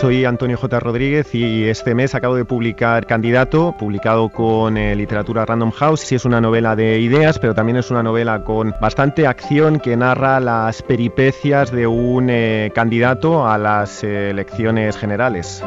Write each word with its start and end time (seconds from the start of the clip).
Soy 0.00 0.24
Antonio 0.24 0.56
J. 0.56 0.80
Rodríguez 0.80 1.34
y 1.34 1.64
este 1.64 1.94
mes 1.94 2.14
acabo 2.14 2.34
de 2.34 2.46
publicar 2.46 3.04
Candidato, 3.04 3.76
publicado 3.78 4.30
con 4.30 4.78
eh, 4.78 4.96
literatura 4.96 5.44
Random 5.44 5.70
House. 5.72 6.00
Sí 6.00 6.14
es 6.14 6.24
una 6.24 6.40
novela 6.40 6.74
de 6.74 7.00
ideas, 7.00 7.38
pero 7.38 7.54
también 7.54 7.76
es 7.76 7.90
una 7.90 8.02
novela 8.02 8.42
con 8.42 8.74
bastante 8.80 9.26
acción 9.26 9.78
que 9.78 9.98
narra 9.98 10.40
las 10.40 10.80
peripecias 10.80 11.70
de 11.70 11.86
un 11.86 12.30
eh, 12.30 12.72
candidato 12.74 13.46
a 13.46 13.58
las 13.58 14.02
elecciones 14.02 14.96
generales. 14.96 15.62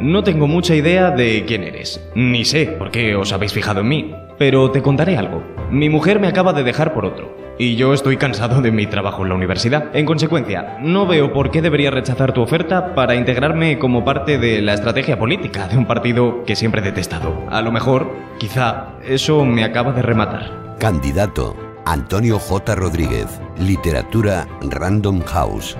No 0.00 0.22
tengo 0.22 0.46
mucha 0.46 0.74
idea 0.74 1.10
de 1.12 1.46
quién 1.46 1.62
eres, 1.62 2.06
ni 2.14 2.44
sé 2.44 2.66
por 2.66 2.90
qué 2.90 3.16
os 3.16 3.32
habéis 3.32 3.54
fijado 3.54 3.80
en 3.80 3.88
mí, 3.88 4.14
pero 4.36 4.70
te 4.70 4.82
contaré 4.82 5.16
algo. 5.16 5.42
Mi 5.70 5.88
mujer 5.88 6.20
me 6.20 6.28
acaba 6.28 6.52
de 6.52 6.62
dejar 6.62 6.92
por 6.92 7.06
otro, 7.06 7.45
y 7.58 7.76
yo 7.76 7.92
estoy 7.92 8.16
cansado 8.16 8.60
de 8.62 8.70
mi 8.70 8.86
trabajo 8.86 9.22
en 9.22 9.30
la 9.30 9.34
universidad. 9.34 9.94
En 9.94 10.06
consecuencia, 10.06 10.78
no 10.80 11.06
veo 11.06 11.32
por 11.32 11.50
qué 11.50 11.62
debería 11.62 11.90
rechazar 11.90 12.32
tu 12.32 12.42
oferta 12.42 12.94
para 12.94 13.14
integrarme 13.14 13.78
como 13.78 14.04
parte 14.04 14.38
de 14.38 14.62
la 14.62 14.74
estrategia 14.74 15.18
política 15.18 15.68
de 15.68 15.76
un 15.76 15.86
partido 15.86 16.44
que 16.44 16.56
siempre 16.56 16.80
he 16.80 16.84
detestado. 16.84 17.44
A 17.50 17.62
lo 17.62 17.72
mejor, 17.72 18.10
quizá, 18.38 18.88
eso 19.04 19.44
me 19.44 19.64
acaba 19.64 19.92
de 19.92 20.02
rematar. 20.02 20.76
Candidato 20.78 21.56
Antonio 21.86 22.40
J. 22.40 22.74
Rodríguez, 22.74 23.40
Literatura 23.58 24.48
Random 24.60 25.22
House. 25.22 25.76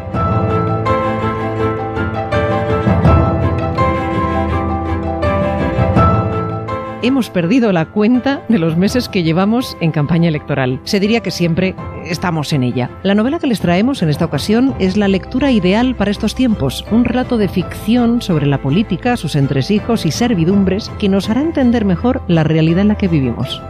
Hemos 7.07 7.31
perdido 7.31 7.73
la 7.73 7.87
cuenta 7.87 8.43
de 8.49 8.59
los 8.59 8.77
meses 8.77 9.09
que 9.09 9.23
llevamos 9.23 9.77
en 9.81 9.93
campaña 9.93 10.29
electoral. 10.29 10.81
Se 10.85 11.01
diría 11.01 11.21
que 11.21 11.31
siempre 11.31 11.75
estamos 12.05 12.53
en 12.53 12.63
ella. 12.63 12.91
La 13.03 13.15
novela 13.15 13.39
que 13.39 13.47
les 13.47 13.61
traemos 13.61 14.03
en 14.03 14.09
esta 14.09 14.25
ocasión 14.25 14.75
es 14.79 14.97
la 14.97 15.09
lectura 15.09 15.51
ideal 15.51 15.95
para 15.95 16.11
estos 16.11 16.35
tiempos, 16.35 16.85
un 16.91 17.05
relato 17.05 17.39
de 17.39 17.49
ficción 17.49 18.23
sobre 18.23 18.47
la 18.47 18.63
política, 18.63 19.17
sus 19.17 19.37
entresijos 19.37 20.07
y 20.07 20.11
servidumbres 20.11 20.91
que 20.99 21.09
nos 21.09 21.31
hará 21.31 21.43
entender 21.43 21.85
mejor 21.85 22.23
la 22.29 22.45
realidad 22.45 22.81
en 22.81 22.89
la 22.89 22.99
que 22.99 23.09
vivimos. 23.09 23.61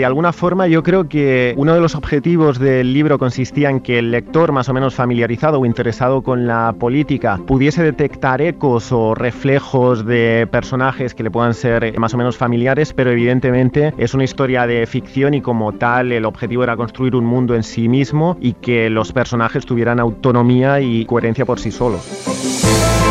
De 0.00 0.06
alguna 0.06 0.32
forma 0.32 0.66
yo 0.66 0.82
creo 0.82 1.10
que 1.10 1.52
uno 1.58 1.74
de 1.74 1.80
los 1.80 1.94
objetivos 1.94 2.58
del 2.58 2.94
libro 2.94 3.18
consistía 3.18 3.68
en 3.68 3.80
que 3.80 3.98
el 3.98 4.10
lector 4.10 4.50
más 4.50 4.70
o 4.70 4.72
menos 4.72 4.94
familiarizado 4.94 5.60
o 5.60 5.66
interesado 5.66 6.22
con 6.22 6.46
la 6.46 6.74
política 6.78 7.38
pudiese 7.46 7.82
detectar 7.82 8.40
ecos 8.40 8.92
o 8.92 9.14
reflejos 9.14 10.06
de 10.06 10.48
personajes 10.50 11.14
que 11.14 11.22
le 11.22 11.30
puedan 11.30 11.52
ser 11.52 11.98
más 11.98 12.14
o 12.14 12.16
menos 12.16 12.38
familiares, 12.38 12.94
pero 12.94 13.10
evidentemente 13.10 13.92
es 13.98 14.14
una 14.14 14.24
historia 14.24 14.66
de 14.66 14.86
ficción 14.86 15.34
y 15.34 15.42
como 15.42 15.72
tal 15.74 16.12
el 16.12 16.24
objetivo 16.24 16.64
era 16.64 16.78
construir 16.78 17.14
un 17.14 17.26
mundo 17.26 17.54
en 17.54 17.62
sí 17.62 17.90
mismo 17.90 18.38
y 18.40 18.54
que 18.54 18.88
los 18.88 19.12
personajes 19.12 19.66
tuvieran 19.66 20.00
autonomía 20.00 20.80
y 20.80 21.04
coherencia 21.04 21.44
por 21.44 21.60
sí 21.60 21.70
solos. 21.70 23.09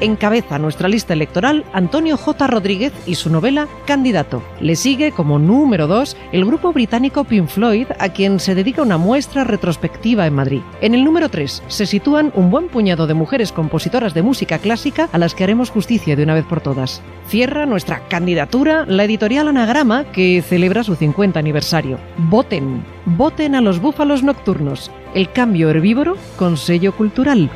Encabeza 0.00 0.60
nuestra 0.60 0.88
lista 0.88 1.12
electoral 1.12 1.64
Antonio 1.72 2.16
J. 2.16 2.46
Rodríguez 2.46 2.92
y 3.04 3.16
su 3.16 3.30
novela 3.30 3.66
Candidato. 3.84 4.42
Le 4.60 4.76
sigue 4.76 5.10
como 5.10 5.40
número 5.40 5.88
2 5.88 6.16
el 6.30 6.44
grupo 6.44 6.72
británico 6.72 7.24
Pink 7.24 7.48
Floyd, 7.48 7.88
a 7.98 8.10
quien 8.10 8.38
se 8.38 8.54
dedica 8.54 8.82
una 8.82 8.96
muestra 8.96 9.42
retrospectiva 9.42 10.26
en 10.26 10.34
Madrid. 10.34 10.60
En 10.80 10.94
el 10.94 11.02
número 11.02 11.28
3 11.28 11.64
se 11.66 11.86
sitúan 11.86 12.32
un 12.36 12.48
buen 12.48 12.68
puñado 12.68 13.08
de 13.08 13.14
mujeres 13.14 13.50
compositoras 13.50 14.14
de 14.14 14.22
música 14.22 14.58
clásica 14.58 15.08
a 15.10 15.18
las 15.18 15.34
que 15.34 15.42
haremos 15.42 15.70
justicia 15.70 16.14
de 16.14 16.22
una 16.22 16.34
vez 16.34 16.44
por 16.44 16.60
todas. 16.60 17.02
Cierra 17.26 17.66
nuestra 17.66 18.06
candidatura 18.08 18.86
la 18.86 19.02
editorial 19.02 19.48
Anagrama, 19.48 20.04
que 20.12 20.42
celebra 20.42 20.84
su 20.84 20.94
50 20.94 21.40
aniversario. 21.40 21.98
Voten, 22.16 22.84
voten 23.04 23.56
a 23.56 23.60
los 23.60 23.80
búfalos 23.80 24.22
nocturnos, 24.22 24.92
el 25.14 25.32
cambio 25.32 25.70
herbívoro 25.70 26.16
con 26.36 26.56
sello 26.56 26.94
cultural. 26.94 27.50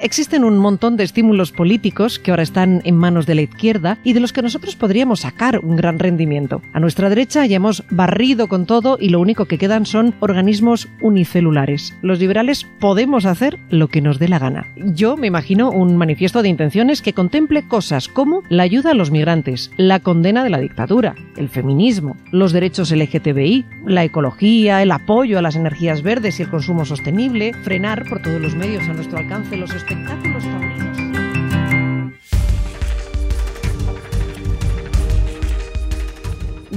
Existen 0.00 0.44
un 0.44 0.58
montón 0.58 0.96
de 0.96 1.02
estímulos 1.02 1.50
políticos 1.50 2.20
que 2.20 2.30
ahora 2.30 2.44
están 2.44 2.82
en 2.84 2.96
manos 2.96 3.26
de 3.26 3.34
la 3.34 3.42
izquierda 3.42 3.98
y 4.04 4.12
de 4.12 4.20
los 4.20 4.32
que 4.32 4.42
nosotros 4.42 4.76
podríamos 4.76 5.20
sacar 5.20 5.58
un 5.58 5.74
gran 5.74 5.98
rendimiento. 5.98 6.62
A 6.72 6.78
nuestra 6.78 7.08
derecha 7.08 7.44
ya 7.46 7.56
hemos 7.56 7.82
barrido 7.90 8.46
con 8.46 8.64
todo 8.64 8.96
y 9.00 9.08
lo 9.08 9.18
único 9.18 9.46
que 9.46 9.58
quedan 9.58 9.86
son 9.86 10.14
organismos 10.20 10.88
unicelulares. 11.00 11.96
Los 12.00 12.20
liberales 12.20 12.64
podemos 12.78 13.24
hacer 13.24 13.58
lo 13.70 13.88
que 13.88 14.00
nos 14.00 14.20
dé 14.20 14.28
la 14.28 14.38
gana. 14.38 14.68
Yo 14.76 15.16
me 15.16 15.26
imagino 15.26 15.72
un 15.72 15.96
manifiesto 15.96 16.42
de 16.42 16.48
intenciones 16.48 17.02
que 17.02 17.12
contemple 17.12 17.66
cosas 17.66 18.06
como 18.06 18.42
la 18.48 18.62
ayuda 18.62 18.92
a 18.92 18.94
los 18.94 19.10
migrantes, 19.10 19.72
la 19.76 19.98
condena 19.98 20.44
de 20.44 20.50
la 20.50 20.60
dictadura, 20.60 21.16
el 21.36 21.48
feminismo, 21.48 22.16
los 22.30 22.52
derechos 22.52 22.92
LGTBI, 22.92 23.64
la 23.84 24.04
ecología, 24.04 24.80
el 24.80 24.92
apoyo 24.92 25.38
a 25.38 25.42
las 25.42 25.56
energías 25.56 26.02
verdes 26.02 26.38
y 26.38 26.44
el 26.44 26.50
consumo 26.50 26.84
sostenible, 26.84 27.52
frenar 27.64 28.04
por 28.08 28.22
todos 28.22 28.40
los 28.40 28.54
medios 28.54 28.88
a 28.88 28.94
nuestro 28.94 29.18
alcance 29.18 29.56
los 29.56 29.74
espectáculos 29.88 30.44
taurinos. 30.44 31.07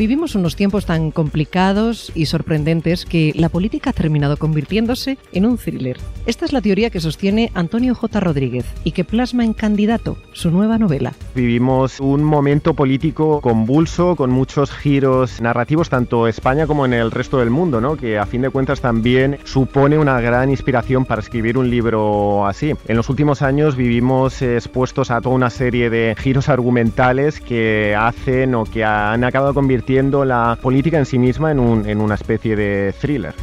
Vivimos 0.02 0.34
unos 0.34 0.56
tiempos 0.56 0.88
tan 0.88 1.12
complicados 1.12 2.12
y 2.16 2.26
sorprendentes 2.26 3.06
que 3.06 3.34
la 3.36 3.50
política 3.50 3.92
ha 3.92 3.94
terminado 3.94 4.36
convirtiéndose 4.36 5.20
en 5.32 5.46
un 5.46 5.60
thriller. 5.60 5.98
Esta 6.26 6.44
es 6.46 6.54
la 6.54 6.62
teoría 6.62 6.90
que 6.90 7.00
sostiene 7.00 7.52
Antonio 7.54 7.94
J. 7.94 8.20
Rodríguez 8.20 8.66
y 8.84 8.94
que 8.94 9.04
plasma 9.04 9.46
en 9.46 9.54
Candidato, 9.54 10.18
su 10.34 10.50
nueva 10.50 10.80
novela. 10.80 11.14
Vivimos 11.36 12.00
un 12.00 12.24
momento 12.24 12.74
político 12.74 13.42
convulso, 13.42 14.16
con 14.16 14.32
muchos 14.32 14.72
giros 14.72 15.40
narrativos, 15.40 15.90
tanto 15.90 16.28
España 16.28 16.66
como 16.66 16.88
en 16.88 16.94
el 16.94 17.12
resto 17.12 17.38
del 17.38 17.52
mundo, 17.52 17.80
¿no? 17.80 17.96
que 17.96 18.18
a 18.18 18.26
fin 18.26 18.42
de 18.42 18.50
cuentas 18.50 18.82
también 18.82 19.38
supone 19.44 20.00
una 20.00 20.20
gran 20.20 20.50
inspiración 20.50 21.06
para 21.06 21.22
escribir 21.22 21.60
un 21.60 21.70
libro 21.70 22.48
así. 22.48 22.74
En 22.88 22.98
los 22.98 23.08
últimos 23.10 23.44
años 23.44 23.76
vivimos 23.76 24.42
expuestos 24.42 25.12
a 25.12 25.22
toda 25.22 25.36
una 25.36 25.52
serie 25.52 25.92
de 25.92 26.16
giros 26.18 26.50
argumentales 26.50 27.40
que 27.40 27.96
hacen 27.96 28.56
o 28.56 28.64
que 28.64 28.84
han 28.84 29.24
acabado 29.24 29.54
convirtiendo 29.54 29.91
la 30.26 30.58
política 30.62 30.98
en 30.98 31.06
sí 31.06 31.20
misma 31.20 31.52
en, 31.52 31.60
un, 31.60 31.88
en 31.88 32.02
una 32.02 32.16
especie 32.16 32.56
de 32.56 32.94
thriller. 33.00 33.34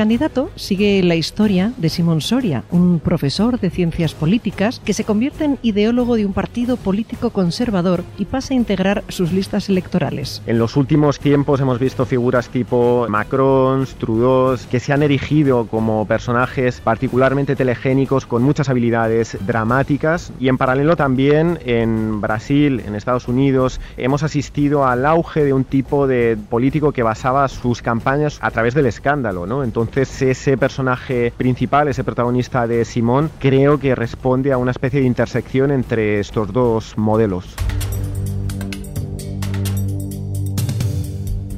Candidato 0.00 0.48
sigue 0.56 1.02
la 1.02 1.14
historia 1.14 1.74
de 1.76 1.90
Simón 1.90 2.22
Soria, 2.22 2.64
un 2.70 3.00
profesor 3.00 3.60
de 3.60 3.68
ciencias 3.68 4.14
políticas 4.14 4.80
que 4.82 4.94
se 4.94 5.04
convierte 5.04 5.44
en 5.44 5.58
ideólogo 5.60 6.16
de 6.16 6.24
un 6.24 6.32
partido 6.32 6.78
político 6.78 7.28
conservador 7.28 8.02
y 8.16 8.24
pasa 8.24 8.54
a 8.54 8.56
integrar 8.56 9.04
sus 9.08 9.30
listas 9.30 9.68
electorales. 9.68 10.40
En 10.46 10.58
los 10.58 10.78
últimos 10.78 11.18
tiempos 11.18 11.60
hemos 11.60 11.78
visto 11.78 12.06
figuras 12.06 12.48
tipo 12.48 13.04
Macron, 13.10 13.86
Trudeau, 13.98 14.56
que 14.70 14.80
se 14.80 14.94
han 14.94 15.02
erigido 15.02 15.66
como 15.66 16.06
personajes 16.06 16.80
particularmente 16.80 17.54
telegénicos 17.54 18.24
con 18.24 18.42
muchas 18.42 18.70
habilidades 18.70 19.36
dramáticas 19.46 20.32
y 20.40 20.48
en 20.48 20.56
paralelo 20.56 20.96
también 20.96 21.58
en 21.66 22.22
Brasil, 22.22 22.82
en 22.86 22.94
Estados 22.94 23.28
Unidos, 23.28 23.82
hemos 23.98 24.22
asistido 24.22 24.86
al 24.86 25.04
auge 25.04 25.44
de 25.44 25.52
un 25.52 25.64
tipo 25.64 26.06
de 26.06 26.38
político 26.48 26.92
que 26.92 27.02
basaba 27.02 27.46
sus 27.48 27.82
campañas 27.82 28.38
a 28.40 28.50
través 28.50 28.72
del 28.72 28.86
escándalo, 28.86 29.44
¿no? 29.44 29.62
Entonces 29.62 29.89
entonces 29.90 30.22
ese 30.22 30.56
personaje 30.56 31.32
principal, 31.36 31.88
ese 31.88 32.04
protagonista 32.04 32.68
de 32.68 32.84
Simón, 32.84 33.28
creo 33.40 33.78
que 33.80 33.96
responde 33.96 34.52
a 34.52 34.58
una 34.58 34.70
especie 34.70 35.00
de 35.00 35.06
intersección 35.06 35.72
entre 35.72 36.20
estos 36.20 36.52
dos 36.52 36.96
modelos. 36.96 37.56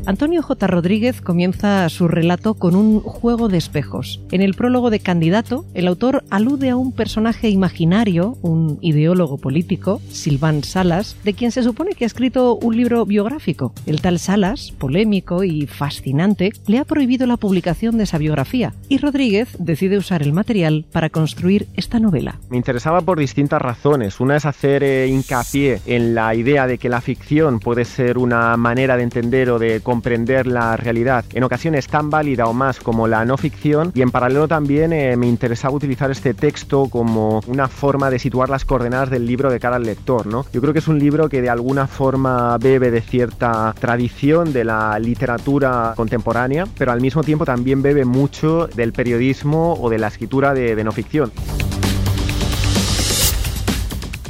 Antonio 0.05 0.43
J. 0.43 0.67
Rodríguez 0.67 1.21
comienza 1.21 1.89
su 1.89 2.09
relato 2.09 2.55
con 2.55 2.75
un 2.75 3.01
juego 3.01 3.49
de 3.49 3.57
espejos. 3.57 4.21
En 4.33 4.43
el 4.43 4.55
prólogo 4.55 4.91
de 4.91 4.99
Candidato, 4.99 5.65
el 5.75 5.87
autor 5.87 6.25
alude 6.29 6.71
a 6.71 6.77
un 6.77 6.91
personaje 6.91 7.51
imaginario, 7.51 8.37
un 8.43 8.79
ideólogo 8.81 9.39
político, 9.39 10.01
Silván 10.11 10.65
Salas, 10.65 11.17
de 11.23 11.35
quien 11.35 11.53
se 11.53 11.63
supone 11.63 11.93
que 11.93 12.05
ha 12.05 12.07
escrito 12.07 12.57
un 12.57 12.77
libro 12.77 13.07
biográfico. 13.07 13.75
El 13.87 14.01
tal 14.01 14.19
Salas, 14.19 14.73
polémico 14.77 15.45
y 15.45 15.69
fascinante, 15.69 16.53
le 16.67 16.79
ha 16.79 16.85
prohibido 16.85 17.29
la 17.29 17.37
publicación 17.37 17.97
de 17.97 18.05
esa 18.05 18.19
biografía 18.19 18.75
y 18.89 18.99
Rodríguez 18.99 19.57
decide 19.61 19.99
usar 19.99 20.23
el 20.23 20.33
material 20.33 20.85
para 20.91 21.11
construir 21.11 21.69
esta 21.77 22.01
novela. 22.01 22.41
Me 22.51 22.57
interesaba 22.57 23.03
por 23.03 23.21
distintas 23.21 23.63
razones. 23.63 24.19
Una 24.19 24.37
es 24.37 24.47
hacer 24.47 24.83
eh, 24.83 25.07
hincapié 25.07 25.81
en 25.87 26.17
la 26.17 26.35
idea 26.35 26.67
de 26.67 26.79
que 26.79 26.89
la 26.89 27.01
ficción 27.01 27.61
puede 27.61 27.85
ser 27.85 28.19
una 28.19 28.57
manera 28.57 28.97
de 28.97 29.05
entender 29.05 29.49
o 29.51 29.61
de 29.61 29.81
comprender 29.93 30.47
la 30.47 30.75
realidad, 30.79 31.23
en 31.35 31.45
ocasiones 31.45 31.87
tan 31.87 32.09
válida 32.09 32.47
o 32.47 32.55
más 32.55 32.81
como 32.81 33.07
la 33.07 33.27
no 33.27 33.37
ficción, 33.37 33.93
y 33.95 34.01
en 34.01 34.11
paralelo 34.11 34.49
también 34.49 34.91
eh, 34.95 35.19
me 35.19 35.27
interesaba 35.27 35.75
utilizar 35.75 36.11
este 36.11 36.33
texto 36.33 36.89
como 36.89 37.43
una 37.47 37.69
forma 37.69 38.09
de 38.09 38.19
situar 38.19 38.49
las 38.49 38.65
coordenadas 38.65 39.11
del 39.11 39.27
libro 39.27 39.51
de 39.51 39.61
cara 39.61 39.77
al 39.77 39.83
lector. 39.83 40.25
¿no? 40.27 40.47
Yo 40.51 40.63
creo 40.63 40.73
que 40.73 40.79
es 40.79 40.89
un 40.89 40.99
libro 40.99 41.29
que 41.29 41.43
de 41.43 41.51
alguna 41.51 41.87
forma 41.87 42.57
bebe 42.57 42.91
de 42.91 43.03
cierta 43.03 43.75
tradición 43.79 44.55
de 44.55 44.65
la 44.65 44.99
literatura 44.99 45.93
contemporánea, 45.95 46.65
pero 46.79 46.91
al 46.91 47.03
mismo 47.03 47.23
tiempo 47.23 47.45
también 47.45 47.83
bebe 47.83 48.07
mucho 48.07 48.69
del 48.69 48.95
periodismo 48.95 49.75
o 49.75 49.91
de 49.91 49.99
la 49.99 50.09
escritura 50.09 50.55
de, 50.55 50.75
de 50.75 50.85
no 50.85 50.93
ficción. 50.93 51.31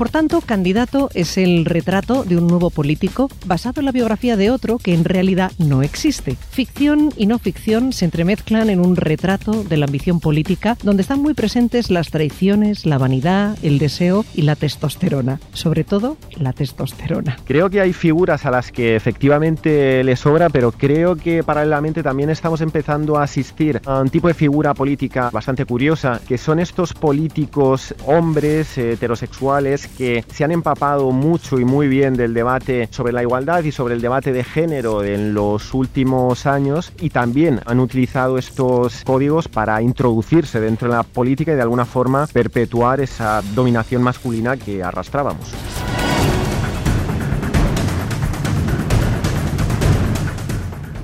Por 0.02 0.10
tanto, 0.10 0.40
Candidato 0.40 1.10
es 1.14 1.38
el 1.38 1.64
retrato 1.64 2.24
de 2.24 2.36
un 2.36 2.48
nuevo 2.48 2.70
político 2.70 3.28
basado 3.46 3.80
en 3.80 3.84
la 3.84 3.92
biografía 3.92 4.36
de 4.36 4.50
otro 4.50 4.78
que 4.78 4.94
en 4.94 5.04
realidad 5.04 5.52
no 5.58 5.84
existe. 5.84 6.36
Ficción 6.50 7.10
y 7.16 7.26
no 7.26 7.38
ficción 7.38 7.92
se 7.92 8.06
entremezclan 8.06 8.68
en 8.68 8.80
un 8.80 8.96
retrato 8.96 9.62
de 9.62 9.76
la 9.76 9.86
ambición 9.86 10.18
política 10.18 10.76
donde 10.82 11.02
están 11.02 11.22
muy 11.22 11.34
presentes 11.34 11.88
las 11.88 12.10
traiciones, 12.10 12.84
la 12.84 12.98
vanidad, 12.98 13.56
el 13.62 13.78
deseo 13.78 14.24
y 14.34 14.42
la 14.42 14.56
testosterona. 14.56 15.38
Sobre 15.52 15.84
todo, 15.84 16.16
la 16.36 16.52
testosterona. 16.52 17.38
Creo 17.44 17.70
que 17.70 17.80
hay 17.80 17.92
figuras 17.92 18.44
a 18.44 18.50
las 18.50 18.72
que 18.72 18.96
efectivamente 18.96 20.02
le 20.02 20.16
sobra, 20.16 20.48
pero 20.50 20.72
creo 20.72 21.14
que 21.14 21.44
paralelamente 21.44 22.02
también 22.02 22.28
estamos 22.28 22.60
empezando 22.60 23.18
a 23.18 23.22
asistir 23.22 23.80
a 23.86 24.00
un 24.00 24.10
tipo 24.10 24.26
de 24.26 24.34
figura 24.34 24.74
política 24.74 25.30
bastante 25.30 25.64
curiosa, 25.64 26.20
que 26.26 26.38
son 26.38 26.58
estos 26.58 26.92
políticos 26.92 27.94
hombres 28.04 28.76
heterosexuales 28.76 29.91
que 29.96 30.24
se 30.32 30.44
han 30.44 30.52
empapado 30.52 31.10
mucho 31.10 31.58
y 31.58 31.64
muy 31.64 31.88
bien 31.88 32.14
del 32.14 32.34
debate 32.34 32.88
sobre 32.90 33.12
la 33.12 33.22
igualdad 33.22 33.62
y 33.64 33.72
sobre 33.72 33.94
el 33.94 34.00
debate 34.00 34.32
de 34.32 34.44
género 34.44 35.04
en 35.04 35.34
los 35.34 35.74
últimos 35.74 36.46
años 36.46 36.92
y 37.00 37.10
también 37.10 37.60
han 37.66 37.80
utilizado 37.80 38.38
estos 38.38 39.04
códigos 39.04 39.48
para 39.48 39.82
introducirse 39.82 40.60
dentro 40.60 40.88
de 40.88 40.94
la 40.96 41.02
política 41.02 41.52
y 41.52 41.56
de 41.56 41.62
alguna 41.62 41.84
forma 41.84 42.26
perpetuar 42.26 43.00
esa 43.00 43.42
dominación 43.54 44.02
masculina 44.02 44.56
que 44.56 44.82
arrastrábamos. 44.82 45.52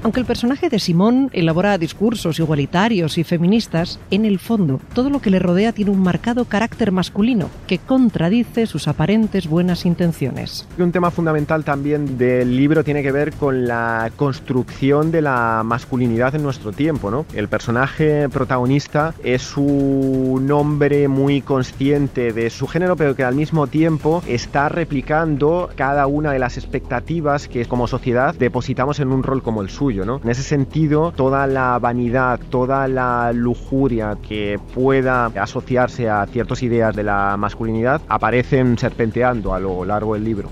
Aunque 0.03 0.21
el 0.21 0.27
personaje 0.27 0.69
de 0.69 0.79
Simón 0.79 1.29
elabora 1.33 1.77
discursos 1.77 2.39
igualitarios 2.39 3.19
y 3.19 3.25
feministas, 3.25 3.99
en 4.11 4.25
el 4.25 4.39
fondo 4.39 4.81
todo 4.95 5.11
lo 5.11 5.21
que 5.21 5.31
le 5.31 5.41
rodea 5.41 5.73
tiene 5.73 5.91
un 5.91 6.01
marcado 6.01 6.45
carácter 6.45 6.93
masculino 6.93 7.51
que 7.67 7.79
contradice 7.79 8.67
sus 8.67 8.87
aparentes 8.87 9.49
buenas 9.49 9.85
intenciones. 9.87 10.69
Un 10.79 10.93
tema 10.93 11.11
fundamental 11.11 11.65
también 11.65 12.17
del 12.17 12.57
libro 12.57 12.85
tiene 12.85 13.03
que 13.03 13.11
ver 13.11 13.33
con 13.33 13.67
la 13.67 14.11
construcción 14.17 15.11
de 15.11 15.23
la 15.23 15.63
masculinidad 15.65 16.35
en 16.37 16.45
nuestro 16.45 16.73
tiempo. 16.73 17.11
¿no? 17.11 17.27
El 17.35 17.49
personaje 17.49 18.29
protagonista 18.29 19.15
es 19.25 19.57
un 19.57 20.49
hombre 20.53 21.09
muy 21.09 21.43
consciente 21.43 22.33
de 22.33 22.51
su 22.51 22.69
género, 22.69 22.97
pero 22.97 23.17
que 23.17 23.25
al 23.25 23.35
mismo 23.35 23.67
tiempo 23.67 24.23
está 24.29 24.69
replicando 24.69 25.71
cada 25.75 26.07
una 26.07 26.33
de 26.33 26.39
las 26.39 26.57
expectativas 26.57 27.49
que 27.49 27.67
como 27.67 27.89
sociedad 27.89 28.35
depositamos 28.35 29.01
en 29.01 29.09
un 29.09 29.25
rol 29.25 29.43
como 29.43 29.61
el 29.63 29.71
suyo. 29.71 29.88
En 29.91 30.29
ese 30.29 30.43
sentido, 30.43 31.13
toda 31.13 31.47
la 31.47 31.79
vanidad, 31.79 32.39
toda 32.51 32.89
la 32.89 33.33
lujuria 33.33 34.19
que 34.21 34.59
pueda 34.75 35.27
asociarse 35.27 36.11
a 36.11 36.27
ciertas 36.27 36.63
ideas 36.63 36.95
de 36.95 37.05
la 37.05 37.37
masculinidad 37.39 38.03
aparecen 38.09 38.77
serpenteando 38.77 39.55
a 39.55 39.61
lo 39.61 39.87
largo 39.87 40.13
del 40.13 40.25
libro. 40.25 40.51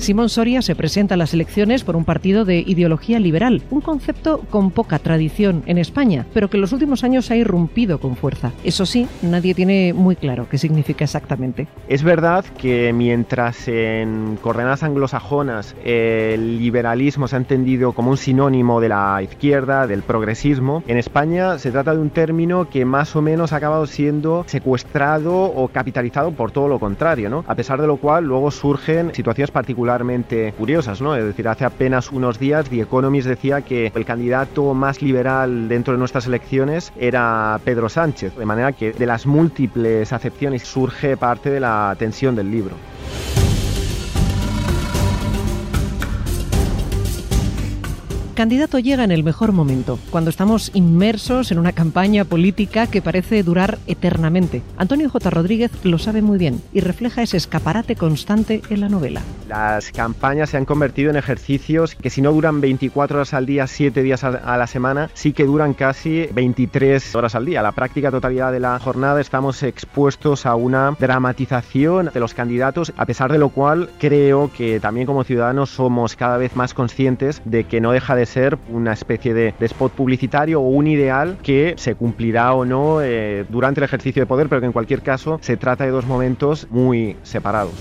Simón 0.00 0.30
Soria 0.30 0.62
se 0.62 0.74
presenta 0.74 1.14
a 1.14 1.18
las 1.18 1.34
elecciones 1.34 1.84
por 1.84 1.94
un 1.94 2.06
partido 2.06 2.46
de 2.46 2.64
ideología 2.66 3.20
liberal, 3.20 3.62
un 3.68 3.82
concepto 3.82 4.38
con 4.48 4.70
poca 4.70 4.98
tradición 4.98 5.62
en 5.66 5.76
España, 5.76 6.24
pero 6.32 6.48
que 6.48 6.56
en 6.56 6.62
los 6.62 6.72
últimos 6.72 7.04
años 7.04 7.30
ha 7.30 7.36
irrumpido 7.36 8.00
con 8.00 8.16
fuerza. 8.16 8.50
Eso 8.64 8.86
sí, 8.86 9.06
nadie 9.20 9.54
tiene 9.54 9.92
muy 9.92 10.16
claro 10.16 10.46
qué 10.50 10.56
significa 10.56 11.04
exactamente. 11.04 11.68
Es 11.86 12.02
verdad 12.02 12.46
que 12.56 12.94
mientras 12.94 13.68
en 13.68 14.38
coordenadas 14.40 14.84
anglosajonas 14.84 15.76
el 15.84 16.58
liberalismo 16.58 17.28
se 17.28 17.36
ha 17.36 17.38
entendido 17.38 17.92
como 17.92 18.10
un 18.10 18.16
sinónimo 18.16 18.80
de 18.80 18.88
la 18.88 19.22
izquierda, 19.22 19.86
del 19.86 20.00
progresismo, 20.02 20.82
en 20.88 20.96
España 20.96 21.58
se 21.58 21.72
trata 21.72 21.92
de 21.92 22.00
un 22.00 22.08
término 22.08 22.70
que 22.70 22.86
más 22.86 23.14
o 23.16 23.20
menos 23.20 23.52
ha 23.52 23.56
acabado 23.56 23.84
siendo 23.84 24.44
secuestrado 24.46 25.42
o 25.44 25.68
capitalizado 25.68 26.30
por 26.32 26.52
todo 26.52 26.68
lo 26.68 26.78
contrario, 26.78 27.28
¿no? 27.28 27.44
A 27.46 27.54
pesar 27.54 27.82
de 27.82 27.86
lo 27.86 27.98
cual 27.98 28.24
luego 28.24 28.50
surgen 28.50 29.14
situaciones 29.14 29.50
particulares 29.50 29.89
curiosas, 30.56 31.00
¿no? 31.00 31.16
Es 31.16 31.24
decir, 31.24 31.48
hace 31.48 31.64
apenas 31.64 32.10
unos 32.10 32.38
días 32.38 32.68
The 32.68 32.82
Economist 32.82 33.26
decía 33.26 33.62
que 33.62 33.92
el 33.94 34.04
candidato 34.04 34.74
más 34.74 35.02
liberal 35.02 35.68
dentro 35.68 35.92
de 35.92 35.98
nuestras 35.98 36.26
elecciones 36.26 36.92
era 36.98 37.60
Pedro 37.64 37.88
Sánchez, 37.88 38.36
de 38.36 38.46
manera 38.46 38.72
que 38.72 38.92
de 38.92 39.06
las 39.06 39.26
múltiples 39.26 40.12
acepciones 40.12 40.62
surge 40.62 41.16
parte 41.16 41.50
de 41.50 41.60
la 41.60 41.94
tensión 41.98 42.36
del 42.36 42.50
libro. 42.50 42.76
Candidato 48.40 48.78
llega 48.78 49.04
en 49.04 49.10
el 49.10 49.22
mejor 49.22 49.52
momento, 49.52 49.98
cuando 50.08 50.30
estamos 50.30 50.70
inmersos 50.72 51.52
en 51.52 51.58
una 51.58 51.72
campaña 51.72 52.24
política 52.24 52.86
que 52.86 53.02
parece 53.02 53.42
durar 53.42 53.76
eternamente. 53.86 54.62
Antonio 54.78 55.10
J. 55.10 55.28
Rodríguez 55.28 55.70
lo 55.82 55.98
sabe 55.98 56.22
muy 56.22 56.38
bien 56.38 56.62
y 56.72 56.80
refleja 56.80 57.20
ese 57.20 57.36
escaparate 57.36 57.96
constante 57.96 58.62
en 58.70 58.80
la 58.80 58.88
novela. 58.88 59.20
Las 59.46 59.90
campañas 59.92 60.48
se 60.48 60.56
han 60.56 60.64
convertido 60.64 61.10
en 61.10 61.16
ejercicios 61.16 61.94
que 61.94 62.08
si 62.08 62.22
no 62.22 62.32
duran 62.32 62.62
24 62.62 63.18
horas 63.18 63.34
al 63.34 63.44
día, 63.44 63.66
7 63.66 64.02
días 64.02 64.24
a 64.24 64.56
la 64.56 64.66
semana, 64.66 65.10
sí 65.12 65.34
que 65.34 65.44
duran 65.44 65.74
casi 65.74 66.26
23 66.32 67.14
horas 67.16 67.34
al 67.34 67.44
día. 67.44 67.60
La 67.60 67.72
práctica 67.72 68.10
totalidad 68.10 68.52
de 68.52 68.60
la 68.60 68.78
jornada 68.78 69.20
estamos 69.20 69.62
expuestos 69.62 70.46
a 70.46 70.54
una 70.54 70.96
dramatización 70.98 72.10
de 72.14 72.20
los 72.20 72.32
candidatos, 72.32 72.94
a 72.96 73.04
pesar 73.04 73.30
de 73.30 73.38
lo 73.38 73.50
cual 73.50 73.90
creo 73.98 74.50
que 74.56 74.80
también 74.80 75.06
como 75.06 75.24
ciudadanos 75.24 75.68
somos 75.68 76.16
cada 76.16 76.38
vez 76.38 76.56
más 76.56 76.72
conscientes 76.72 77.42
de 77.44 77.64
que 77.64 77.82
no 77.82 77.92
deja 77.92 78.16
de 78.16 78.29
ser 78.30 78.56
una 78.70 78.94
especie 78.94 79.34
de, 79.34 79.54
spot 79.60 79.92
publicitario 79.92 80.60
o 80.60 80.68
un 80.68 80.86
ideal 80.86 81.36
que 81.42 81.74
se 81.76 81.94
cumplirá 81.94 82.54
o 82.54 82.64
no 82.64 83.02
eh, 83.02 83.44
durante 83.48 83.80
el 83.80 83.84
ejercicio 83.84 84.22
de 84.22 84.26
poder, 84.26 84.48
pero 84.48 84.60
que 84.60 84.66
en 84.66 84.72
cualquier 84.72 85.02
caso 85.02 85.38
se 85.42 85.56
trata 85.56 85.84
de 85.84 85.90
dos 85.90 86.06
momentos 86.06 86.66
muy 86.70 87.16
separados. 87.22 87.74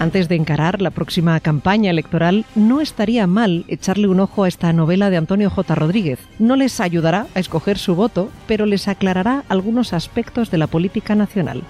Antes 0.00 0.28
de 0.28 0.36
encarar 0.36 0.80
la 0.80 0.92
próxima 0.92 1.38
campaña 1.40 1.90
electoral, 1.90 2.44
no 2.54 2.80
estaría 2.80 3.26
mal 3.26 3.64
echarle 3.66 4.06
un 4.06 4.20
ojo 4.20 4.44
a 4.44 4.48
esta 4.48 4.72
novela 4.72 5.10
de 5.10 5.16
Antonio 5.16 5.50
J. 5.50 5.74
Rodríguez. 5.74 6.20
No 6.38 6.54
les 6.54 6.80
ayudará 6.80 7.26
a 7.34 7.40
escoger 7.40 7.78
su 7.78 7.96
voto, 7.96 8.30
pero 8.46 8.64
les 8.64 8.86
aclarará 8.86 9.42
algunos 9.48 9.92
aspectos 9.92 10.52
de 10.52 10.58
la 10.58 10.68
política 10.68 11.16
nacional. 11.16 11.64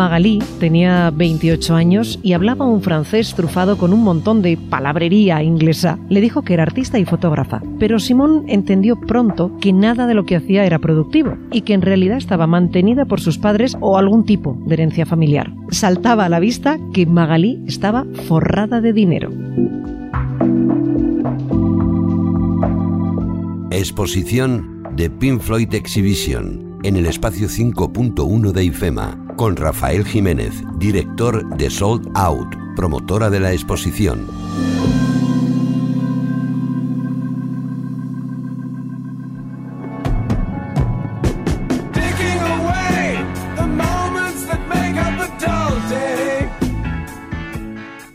Magalí 0.00 0.38
tenía 0.58 1.10
28 1.10 1.74
años 1.74 2.18
y 2.22 2.32
hablaba 2.32 2.64
un 2.64 2.80
francés 2.80 3.34
trufado 3.34 3.76
con 3.76 3.92
un 3.92 4.02
montón 4.02 4.40
de 4.40 4.56
palabrería 4.56 5.42
inglesa. 5.42 5.98
Le 6.08 6.22
dijo 6.22 6.40
que 6.40 6.54
era 6.54 6.62
artista 6.62 6.98
y 6.98 7.04
fotógrafa, 7.04 7.60
pero 7.78 7.98
Simón 7.98 8.44
entendió 8.48 8.98
pronto 8.98 9.58
que 9.60 9.74
nada 9.74 10.06
de 10.06 10.14
lo 10.14 10.24
que 10.24 10.36
hacía 10.36 10.64
era 10.64 10.78
productivo 10.78 11.36
y 11.52 11.60
que 11.60 11.74
en 11.74 11.82
realidad 11.82 12.16
estaba 12.16 12.46
mantenida 12.46 13.04
por 13.04 13.20
sus 13.20 13.36
padres 13.36 13.76
o 13.82 13.98
algún 13.98 14.24
tipo 14.24 14.56
de 14.64 14.72
herencia 14.72 15.04
familiar. 15.04 15.52
Saltaba 15.68 16.24
a 16.24 16.30
la 16.30 16.40
vista 16.40 16.78
que 16.94 17.04
Magalí 17.04 17.62
estaba 17.66 18.06
forrada 18.26 18.80
de 18.80 18.94
dinero. 18.94 19.30
Exposición 23.70 24.82
de 24.96 25.10
Pink 25.10 25.42
Floyd 25.42 25.74
Exhibition 25.74 26.69
en 26.82 26.96
el 26.96 27.06
espacio 27.06 27.48
5.1 27.48 28.52
de 28.52 28.64
IFEMA 28.64 29.18
con 29.36 29.56
Rafael 29.56 30.04
Jiménez, 30.04 30.62
director 30.78 31.48
de 31.56 31.70
Sold 31.70 32.10
Out, 32.14 32.54
promotora 32.76 33.30
de 33.30 33.40
la 33.40 33.52
exposición. 33.52 34.26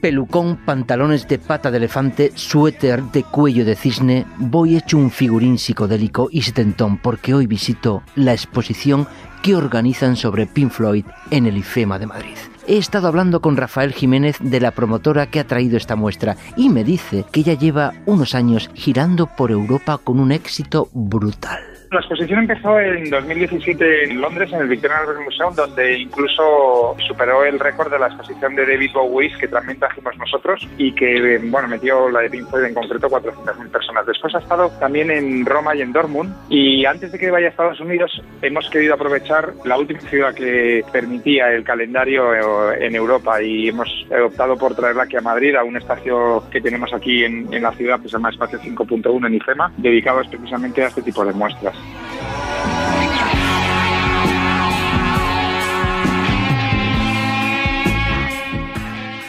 Pelucón, 0.06 0.58
pantalones 0.58 1.28
de 1.28 1.40
pata 1.40 1.72
de 1.72 1.78
elefante, 1.78 2.32
suéter 2.36 3.02
de 3.06 3.24
cuello 3.24 3.66
de 3.66 3.76
cisne, 3.76 4.28
voy 4.38 4.78
hecho 4.78 5.00
un 5.00 5.10
figurín 5.10 5.58
psicodélico 5.58 6.30
y 6.32 6.44
setentón 6.44 7.00
porque 7.00 7.34
hoy 7.34 7.48
visito 7.48 8.04
la 8.14 8.32
exposición 8.32 9.08
que 9.42 9.56
organizan 9.56 10.16
sobre 10.16 10.46
Pink 10.46 10.70
Floyd 10.70 11.06
en 11.32 11.48
el 11.48 11.58
IFEMA 11.58 11.98
de 11.98 12.06
Madrid. 12.06 12.38
He 12.68 12.78
estado 12.78 13.08
hablando 13.08 13.42
con 13.42 13.58
Rafael 13.58 13.94
Jiménez 13.94 14.38
de 14.40 14.60
la 14.60 14.72
promotora 14.72 15.28
que 15.28 15.40
ha 15.40 15.46
traído 15.46 15.78
esta 15.78 15.96
muestra 15.96 16.36
y 16.58 16.70
me 16.70 16.84
dice 16.84 17.24
que 17.32 17.44
ya 17.44 17.54
lleva 17.54 17.94
unos 18.08 18.34
años 18.34 18.72
girando 18.74 19.28
por 19.28 19.52
Europa 19.52 20.00
con 20.04 20.20
un 20.20 20.32
éxito 20.32 20.90
brutal. 20.92 21.60
La 21.92 22.00
exposición 22.00 22.40
empezó 22.40 22.78
en 22.80 23.10
2017 23.10 24.04
en 24.06 24.20
Londres, 24.20 24.52
en 24.52 24.60
el 24.60 24.68
Victorian 24.68 25.00
Albert 25.02 25.22
Museum, 25.24 25.56
donde 25.56 26.00
incluso 26.00 26.96
superó 27.08 27.46
el 27.46 27.60
récord 27.60 27.92
de 27.92 28.00
la 28.00 28.08
exposición 28.08 28.56
de 28.56 28.66
David 28.66 28.92
Bowie 28.94 29.32
que 29.40 29.48
también 29.48 29.80
trajimos 29.80 30.18
nosotros 30.18 30.68
y 30.78 30.92
que 30.92 31.40
bueno 31.44 31.68
metió 31.68 32.10
la 32.10 32.22
de 32.22 32.30
Pink 32.30 32.50
Floyd 32.50 32.66
en 32.66 32.74
concreto 32.74 33.08
400.000 33.08 33.70
personas. 33.70 34.06
Después 34.06 34.36
ha 34.36 34.40
estado 34.40 34.70
también 34.80 35.12
en 35.12 35.46
Roma 35.46 35.76
y 35.76 35.82
en 35.84 35.94
Dortmund 35.94 36.34
y 36.50 36.86
antes 36.86 37.12
de 37.12 37.20
que 37.20 37.32
vaya 37.32 37.48
a 37.48 37.50
Estados 37.52 37.80
Unidos 37.80 38.22
hemos 38.42 38.70
querido 38.70 38.96
aprovechar 38.96 39.54
la 39.64 39.78
última 39.78 40.02
ciudad 40.02 40.34
que 40.34 40.84
permitía 40.92 41.52
el 41.54 41.64
calendario 41.64 42.34
en 42.74 42.96
Europa 42.96 43.42
y 43.42 43.70
hemos 43.70 43.90
optado 44.26 44.58
por 44.58 44.76
traerla 44.76 45.04
aquí 45.04 45.18
a 45.18 45.22
Madrid, 45.22 45.56
a 45.56 45.64
un 45.64 45.78
espacio 45.78 46.44
que 46.52 46.62
tenemos 46.62 46.94
aquí 46.94 47.24
en, 47.24 47.54
en 47.54 47.62
la 47.62 47.72
ciudad, 47.72 48.00
que 48.00 48.08
se 48.08 48.14
llama 48.14 48.30
Espacio 48.30 48.60
5.1 48.60 49.28
en 49.28 49.34
IFEMA, 49.36 49.72
dedicado 49.78 50.22
precisamente 50.30 50.84
a 50.84 50.88
este 50.88 51.02
tipo 51.02 51.26
de 51.26 51.34
muestras. 51.34 51.76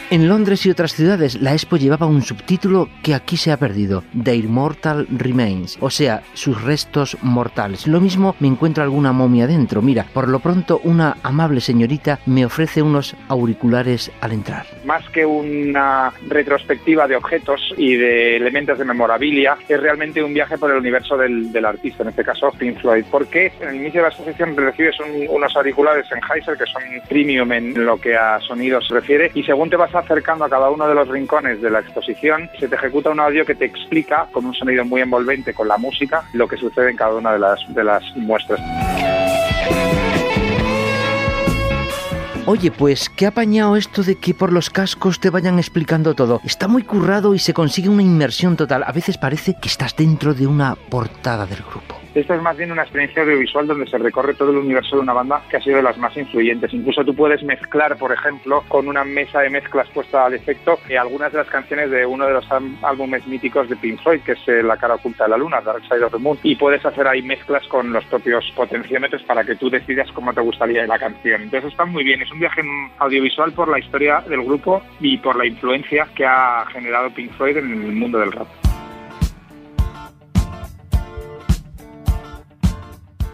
En 0.09 0.29
Londres 0.29 0.65
y 0.65 0.69
otras 0.69 0.93
ciudades, 0.93 1.41
la 1.41 1.51
expo 1.51 1.75
llevaba 1.75 2.05
un 2.05 2.21
subtítulo 2.21 2.87
que 3.03 3.13
aquí 3.13 3.35
se 3.35 3.51
ha 3.51 3.57
perdido, 3.57 4.05
The 4.23 4.37
Immortal 4.37 5.05
Remains, 5.09 5.77
o 5.81 5.89
sea, 5.89 6.21
sus 6.33 6.63
restos 6.63 7.17
mortales. 7.21 7.87
Lo 7.87 7.99
mismo 7.99 8.33
me 8.39 8.47
encuentro 8.47 8.83
alguna 8.83 9.11
momia 9.11 9.47
dentro. 9.47 9.81
Mira, 9.81 10.05
por 10.13 10.29
lo 10.29 10.39
pronto 10.39 10.79
una 10.85 11.17
amable 11.23 11.59
señorita 11.59 12.19
me 12.25 12.45
ofrece 12.45 12.81
unos 12.81 13.17
auriculares 13.27 14.09
al 14.21 14.31
entrar. 14.31 14.65
Más 14.85 15.09
que 15.09 15.25
una 15.25 16.13
retrospectiva 16.29 17.05
de 17.05 17.17
objetos 17.17 17.73
y 17.75 17.97
de 17.97 18.37
elementos 18.37 18.79
de 18.79 18.85
memorabilia, 18.85 19.57
es 19.67 19.77
realmente 19.77 20.23
un 20.23 20.33
viaje 20.33 20.57
por 20.57 20.71
el 20.71 20.77
universo 20.77 21.17
del, 21.17 21.65
artista, 21.65 22.03
en 22.03 22.09
este 22.09 22.23
caso 22.23 22.51
Pink 22.57 22.79
Floyd. 22.79 23.03
Porque 23.11 23.51
en 23.59 23.67
el 23.67 23.75
inicio 23.75 23.99
de 23.99 24.03
la 24.03 24.13
exposición 24.13 24.55
recibes 24.55 24.95
unos 25.27 25.53
auriculares 25.53 26.07
Sennheiser 26.07 26.57
que 26.57 26.65
son 26.65 26.81
premium 27.09 27.51
en 27.51 27.85
lo 27.85 27.99
que 27.99 28.15
a 28.15 28.39
sonidos 28.39 28.87
se 28.87 28.93
refiere 28.93 29.31
y 29.33 29.43
según 29.43 29.69
te 29.69 29.75
vas 29.75 29.96
acercando 29.97 30.45
a 30.45 30.49
cada 30.49 30.69
uno 30.69 30.87
de 30.87 30.95
los 30.95 31.07
rincones 31.07 31.61
de 31.61 31.69
la 31.69 31.79
exposición, 31.79 32.49
se 32.59 32.67
te 32.67 32.75
ejecuta 32.75 33.09
un 33.09 33.19
audio 33.19 33.45
que 33.45 33.55
te 33.55 33.65
explica 33.65 34.27
con 34.31 34.45
un 34.45 34.53
sonido 34.53 34.85
muy 34.85 35.01
envolvente 35.01 35.53
con 35.53 35.67
la 35.67 35.77
música 35.77 36.23
lo 36.33 36.47
que 36.47 36.57
sucede 36.57 36.91
en 36.91 36.97
cada 36.97 37.15
una 37.15 37.33
de 37.33 37.39
las, 37.39 38.03
muestras. 38.15 38.59
Oye, 42.45 42.71
pues 42.71 43.09
qué 43.09 43.25
apañado 43.25 43.75
esto 43.75 44.03
de 44.03 44.15
que 44.15 44.33
por 44.33 44.53
los 44.53 44.69
cascos 44.69 45.19
te 45.19 45.29
vayan 45.29 45.59
explicando 45.59 46.15
todo. 46.15 46.39
Está 46.45 46.69
muy 46.69 46.83
currado 46.83 47.33
y 47.33 47.39
se 47.39 47.53
consigue 47.53 47.89
una 47.89 48.03
inmersión 48.03 48.55
total. 48.55 48.83
A 48.87 48.93
veces 48.93 49.17
parece 49.17 49.55
que 49.61 49.67
estás 49.67 49.97
dentro 49.97 50.33
de 50.33 50.47
una 50.47 50.75
portada 50.75 51.45
del 51.45 51.59
grupo. 51.59 52.06
Esto 52.17 52.33
es 52.33 52.41
más 52.41 52.57
bien 52.57 52.71
una 52.71 52.81
experiencia 52.81 53.21
audiovisual 53.21 53.67
donde 53.67 53.85
se 53.85 53.99
recorre 53.99 54.33
todo 54.33 54.49
el 54.49 54.57
universo 54.57 54.95
de 54.95 55.03
una 55.03 55.13
banda 55.13 55.43
que 55.51 55.57
ha 55.57 55.61
sido 55.61 55.77
de 55.77 55.83
las 55.83 55.99
más 55.99 56.17
influyentes. 56.17 56.73
Incluso 56.73 57.05
tú 57.05 57.13
puedes 57.13 57.43
mezclar, 57.43 57.95
por 57.95 58.11
ejemplo, 58.11 58.63
con 58.67 58.87
una 58.87 59.03
mesa 59.03 59.41
de 59.41 59.51
mezclas 59.51 59.87
puesta 59.89 60.25
al 60.25 60.33
efecto, 60.33 60.79
eh, 60.89 60.97
algunas 60.97 61.31
de 61.31 61.37
las 61.37 61.47
canciones 61.47 61.91
de 61.91 62.07
uno 62.07 62.25
de 62.25 62.33
los 62.33 62.45
álbumes 62.81 63.27
míticos 63.27 63.69
de 63.69 63.75
Pink 63.75 64.01
Floyd, 64.01 64.21
que 64.21 64.31
es 64.31 64.47
eh, 64.47 64.63
La 64.63 64.77
cara 64.77 64.95
oculta 64.95 65.25
de 65.25 65.29
la 65.29 65.37
luna, 65.37 65.61
Dark 65.61 65.83
Side 65.83 66.03
of 66.03 66.11
the 66.11 66.17
Moon, 66.17 66.39
y 66.41 66.55
puedes 66.55 66.83
hacer 66.83 67.07
ahí 67.07 67.21
mezclas 67.21 67.67
con 67.67 67.93
los 67.93 68.03
propios 68.05 68.51
potenciómetros 68.55 69.21
para 69.21 69.43
que 69.43 69.55
tú 69.55 69.69
decidas 69.69 70.11
cómo 70.11 70.33
te 70.33 70.41
gustaría 70.41 70.87
la 70.87 70.97
canción. 70.97 71.43
Entonces 71.43 71.71
está 71.71 71.85
muy 71.85 72.03
bien, 72.03 72.23
es 72.23 72.31
un 72.31 72.39
viaje 72.39 72.63
audiovisual 72.97 73.51
por 73.51 73.69
la 73.69 73.77
historia 73.77 74.23
del 74.27 74.41
grupo 74.41 74.81
y 74.99 75.19
por 75.19 75.35
la 75.35 75.45
influencia 75.45 76.07
que 76.15 76.25
ha 76.25 76.65
generado 76.73 77.11
Pink 77.11 77.31
Floyd 77.33 77.57
en 77.57 77.71
el 77.71 77.91
mundo 77.93 78.17
del 78.17 78.31
rap. 78.31 78.47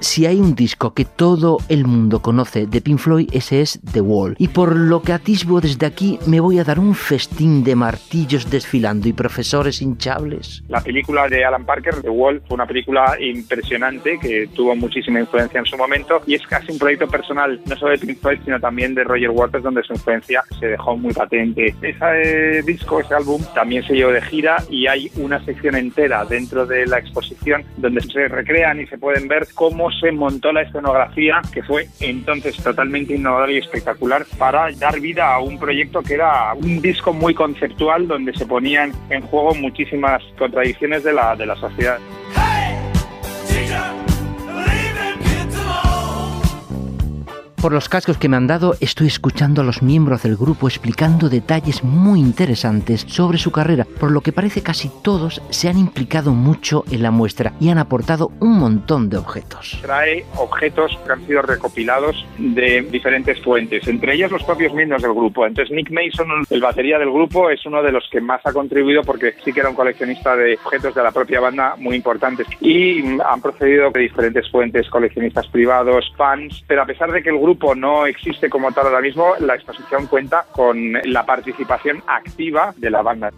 Si 0.03 0.25
hay 0.25 0.39
un 0.39 0.53
disco 0.53 0.93
que 0.93 1.05
todo 1.05 1.60
el 1.69 1.86
mundo 1.86 2.22
conoce 2.22 2.67
de 2.67 2.81
Pink 2.81 3.00
Floyd, 3.00 3.29
ese 3.31 3.62
es 3.62 3.79
The 3.93 4.01
Wall. 4.01 4.36
Y 4.38 4.50
por 4.50 4.75
lo 4.75 5.01
que 5.01 5.13
atisbo 5.13 5.62
desde 5.62 5.86
aquí, 5.86 6.19
me 6.27 6.41
voy 6.41 6.60
a 6.60 6.65
dar 6.65 6.77
un 6.77 6.93
festín 6.93 7.63
de 7.63 7.75
martillos 7.75 8.51
desfilando 8.51 9.07
y 9.07 9.13
profesores 9.13 9.81
hinchables. 9.81 10.62
La 10.67 10.81
película 10.81 11.29
de 11.29 11.45
Alan 11.45 11.65
Parker, 11.65 12.01
The 12.01 12.10
Wall, 12.10 12.41
fue 12.45 12.55
una 12.55 12.65
película 12.65 13.15
impresionante 13.19 14.19
que 14.19 14.48
tuvo 14.53 14.75
muchísima 14.75 15.22
influencia 15.22 15.62
en 15.62 15.65
su 15.65 15.77
momento 15.77 16.22
y 16.27 16.36
es 16.36 16.45
casi 16.48 16.74
un 16.74 16.79
proyecto 16.79 17.07
personal, 17.07 17.62
no 17.65 17.75
solo 17.77 17.91
de 17.91 18.00
Pink 18.00 18.19
Floyd, 18.19 18.39
sino 18.43 18.60
también 18.60 18.93
de 18.95 19.05
Roger 19.05 19.29
Waters, 19.29 19.63
donde 19.63 19.83
su 19.83 19.93
influencia 19.93 20.43
se 20.60 20.67
dejó 20.67 20.98
muy 20.98 21.13
patente. 21.13 21.74
Ese 21.81 22.62
disco, 22.63 23.00
ese 23.00 23.15
álbum, 23.15 23.41
también 23.55 23.83
se 23.83 23.93
llevó 23.95 24.12
de 24.12 24.22
gira 24.22 24.57
y 24.69 24.88
hay 24.88 25.10
una 25.15 25.43
sección 25.45 25.75
entera 25.75 26.25
dentro 26.25 26.65
de 26.65 26.86
la 26.88 27.00
exposición 27.00 27.63
donde 27.77 28.01
se 28.01 28.27
recrean 28.27 28.81
y 28.81 28.88
se 28.88 28.98
pueden 28.98 29.29
ver 29.29 29.48
cómo 29.53 29.92
se 30.00 30.12
montó 30.12 30.51
la 30.51 30.62
escenografía, 30.62 31.41
que 31.53 31.63
fue 31.63 31.88
entonces 32.00 32.55
totalmente 32.57 33.15
innovador 33.15 33.51
y 33.51 33.57
espectacular 33.57 34.25
para 34.38 34.71
dar 34.73 35.00
vida 35.00 35.33
a 35.33 35.39
un 35.39 35.57
proyecto 35.57 36.01
que 36.01 36.15
era 36.15 36.53
un 36.53 36.81
disco 36.81 37.13
muy 37.13 37.33
conceptual 37.33 38.07
donde 38.07 38.33
se 38.33 38.45
ponían 38.45 38.91
en 39.09 39.21
juego 39.21 39.55
muchísimas 39.55 40.21
contradicciones 40.38 41.03
de 41.03 41.13
la, 41.13 41.35
de 41.35 41.45
la 41.45 41.55
sociedad. 41.55 42.00
Por 47.63 47.72
los 47.72 47.88
cascos 47.88 48.17
que 48.17 48.27
me 48.27 48.36
han 48.36 48.46
dado, 48.46 48.75
estoy 48.82 49.08
escuchando 49.08 49.62
a 49.62 49.63
los 49.63 49.82
miembros 49.82 50.24
del 50.24 50.36
grupo 50.36 50.67
explicando 50.67 51.29
detalles 51.29 51.82
muy 51.82 52.20
interesantes 52.20 53.05
sobre 53.08 53.38
su 53.38 53.53
carrera, 53.53 53.88
por 54.01 54.12
lo 54.12 54.20
que 54.20 54.34
parece 54.34 54.62
casi 54.62 54.91
todos 55.01 55.41
se 55.50 55.70
han 55.70 55.77
implicado 55.77 56.34
mucho 56.34 56.84
en 56.91 57.01
la 57.01 57.10
muestra 57.10 57.53
y 57.62 57.70
han 57.70 57.77
aportado 57.77 58.34
un 58.41 58.60
montón 58.60 59.10
de 59.10 59.15
objetos. 59.15 59.79
Trae 59.82 60.25
objetos 60.36 61.00
que 61.05 61.13
han 61.13 61.25
sido 61.25 61.41
recopilados 61.41 62.27
de 62.38 62.82
diferentes 62.82 63.41
fuentes, 63.41 63.88
entre 63.88 64.15
ellos 64.15 64.29
los 64.29 64.43
propios 64.43 64.74
miembros 64.74 65.01
del 65.01 65.13
grupo. 65.13 65.48
Entonces 65.48 65.74
Nick 65.74 65.89
Mason, 65.89 66.27
el 66.50 66.60
batería 66.60 67.00
del 67.00 67.12
grupo, 67.12 67.50
es 67.50 67.65
uno 67.65 67.82
de 67.82 67.93
los 67.93 68.03
que 68.12 68.20
más 68.20 68.46
ha 68.46 68.51
contribuido 68.51 69.03
porque 69.03 69.36
sí 69.41 69.53
que 69.53 69.62
era 69.62 69.70
un 69.70 69.75
coleccionista 69.75 70.36
de 70.36 70.60
objetos 70.65 70.93
de 70.93 71.01
la 71.01 71.13
propia 71.13 71.39
banda 71.39 71.75
muy 71.77 71.96
importantes. 71.96 72.46
Y 72.60 73.01
han 73.22 73.41
procedido 73.41 73.89
de 73.89 74.01
diferentes 74.01 74.51
fuentes, 74.51 74.89
coleccionistas 74.89 75.48
privados, 75.48 76.12
fans, 76.17 76.62
pero 76.67 76.82
a 76.82 76.86
pesar 76.86 77.10
de 77.13 77.24
que 77.24 77.29
el 77.29 77.39
grupo 77.39 77.52
grupo 77.53 77.75
no 77.75 78.07
existe 78.07 78.50
como 78.50 78.72
tal 78.72 78.88
ahora 78.88 79.01
mismo, 79.01 79.36
la 79.39 79.53
exposición 79.53 80.07
cuenta 80.07 80.45
con 80.51 80.93
la 81.05 81.24
participación 81.24 82.01
activa 82.07 82.74
de 82.77 82.89
la 82.89 83.03
banda. 83.03 83.29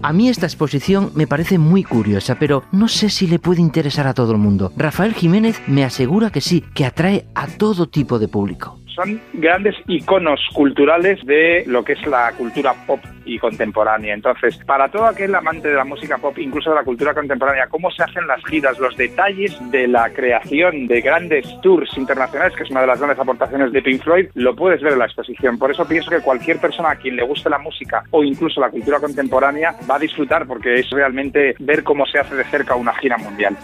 A 0.00 0.12
mí 0.12 0.28
esta 0.28 0.46
exposición 0.46 1.10
me 1.14 1.26
parece 1.26 1.58
muy 1.58 1.82
curiosa, 1.82 2.36
pero 2.38 2.62
no 2.70 2.86
sé 2.86 3.10
si 3.10 3.26
le 3.26 3.40
puede 3.40 3.60
interesar 3.60 4.06
a 4.06 4.14
todo 4.14 4.30
el 4.30 4.38
mundo. 4.38 4.72
Rafael 4.76 5.12
Jiménez 5.12 5.60
me 5.66 5.84
asegura 5.84 6.30
que 6.30 6.40
sí, 6.40 6.64
que 6.72 6.86
atrae 6.86 7.26
a 7.34 7.48
todo 7.48 7.88
tipo 7.88 8.20
de 8.20 8.28
público 8.28 8.77
son 8.98 9.20
grandes 9.34 9.76
iconos 9.86 10.40
culturales 10.52 11.24
de 11.24 11.62
lo 11.68 11.84
que 11.84 11.92
es 11.92 12.04
la 12.04 12.32
cultura 12.32 12.74
pop 12.84 12.98
y 13.24 13.38
contemporánea. 13.38 14.12
Entonces, 14.12 14.58
para 14.66 14.88
todo 14.88 15.06
aquel 15.06 15.32
amante 15.36 15.68
de 15.68 15.74
la 15.74 15.84
música 15.84 16.18
pop, 16.18 16.36
incluso 16.36 16.70
de 16.70 16.76
la 16.76 16.82
cultura 16.82 17.14
contemporánea, 17.14 17.68
cómo 17.68 17.92
se 17.92 18.02
hacen 18.02 18.26
las 18.26 18.44
giras, 18.46 18.76
los 18.80 18.96
detalles 18.96 19.56
de 19.70 19.86
la 19.86 20.10
creación 20.10 20.88
de 20.88 21.00
grandes 21.00 21.46
tours 21.62 21.96
internacionales, 21.96 22.56
que 22.56 22.64
es 22.64 22.70
una 22.70 22.80
de 22.80 22.88
las 22.88 22.98
grandes 22.98 23.20
aportaciones 23.20 23.70
de 23.70 23.82
Pink 23.82 24.02
Floyd, 24.02 24.26
lo 24.34 24.56
puedes 24.56 24.82
ver 24.82 24.94
en 24.94 24.98
la 24.98 25.04
exposición. 25.04 25.58
Por 25.58 25.70
eso 25.70 25.86
pienso 25.86 26.10
que 26.10 26.20
cualquier 26.20 26.58
persona 26.58 26.90
a 26.90 26.96
quien 26.96 27.14
le 27.14 27.22
guste 27.22 27.48
la 27.48 27.58
música 27.58 28.02
o 28.10 28.24
incluso 28.24 28.60
la 28.60 28.70
cultura 28.70 28.98
contemporánea 28.98 29.76
va 29.88 29.94
a 29.94 30.00
disfrutar 30.00 30.44
porque 30.46 30.74
es 30.74 30.90
realmente 30.90 31.54
ver 31.60 31.84
cómo 31.84 32.04
se 32.06 32.18
hace 32.18 32.34
de 32.34 32.44
cerca 32.44 32.74
una 32.74 32.94
gira 32.94 33.16
mundial. 33.16 33.56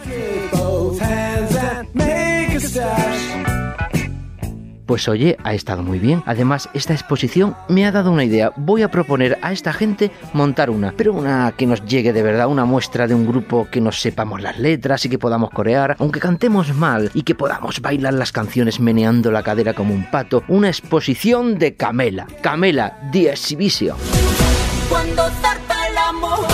Pues 4.86 5.08
oye, 5.08 5.36
ha 5.44 5.54
estado 5.54 5.82
muy 5.82 5.98
bien. 5.98 6.22
Además, 6.26 6.68
esta 6.74 6.92
exposición 6.92 7.56
me 7.68 7.86
ha 7.86 7.92
dado 7.92 8.10
una 8.12 8.24
idea. 8.24 8.52
Voy 8.56 8.82
a 8.82 8.90
proponer 8.90 9.38
a 9.42 9.52
esta 9.52 9.72
gente 9.72 10.10
montar 10.32 10.70
una, 10.70 10.92
pero 10.96 11.12
una 11.14 11.52
que 11.56 11.66
nos 11.66 11.84
llegue 11.86 12.12
de 12.12 12.22
verdad, 12.22 12.48
una 12.48 12.64
muestra 12.64 13.06
de 13.06 13.14
un 13.14 13.26
grupo 13.26 13.66
que 13.70 13.80
nos 13.80 14.00
sepamos 14.00 14.42
las 14.42 14.58
letras 14.58 15.04
y 15.04 15.08
que 15.08 15.18
podamos 15.18 15.50
corear, 15.50 15.96
aunque 15.98 16.20
cantemos 16.20 16.74
mal 16.74 17.10
y 17.14 17.22
que 17.22 17.34
podamos 17.34 17.80
bailar 17.80 18.14
las 18.14 18.32
canciones 18.32 18.80
meneando 18.80 19.30
la 19.30 19.42
cadera 19.42 19.72
como 19.72 19.94
un 19.94 20.10
pato. 20.10 20.42
Una 20.48 20.68
exposición 20.68 21.58
de 21.58 21.74
Camela. 21.74 22.26
Camela, 22.42 22.98
The 23.12 23.30
Exhibition. 23.30 23.96
Cuando 24.88 25.26
el 25.88 25.98
amor. 25.98 26.46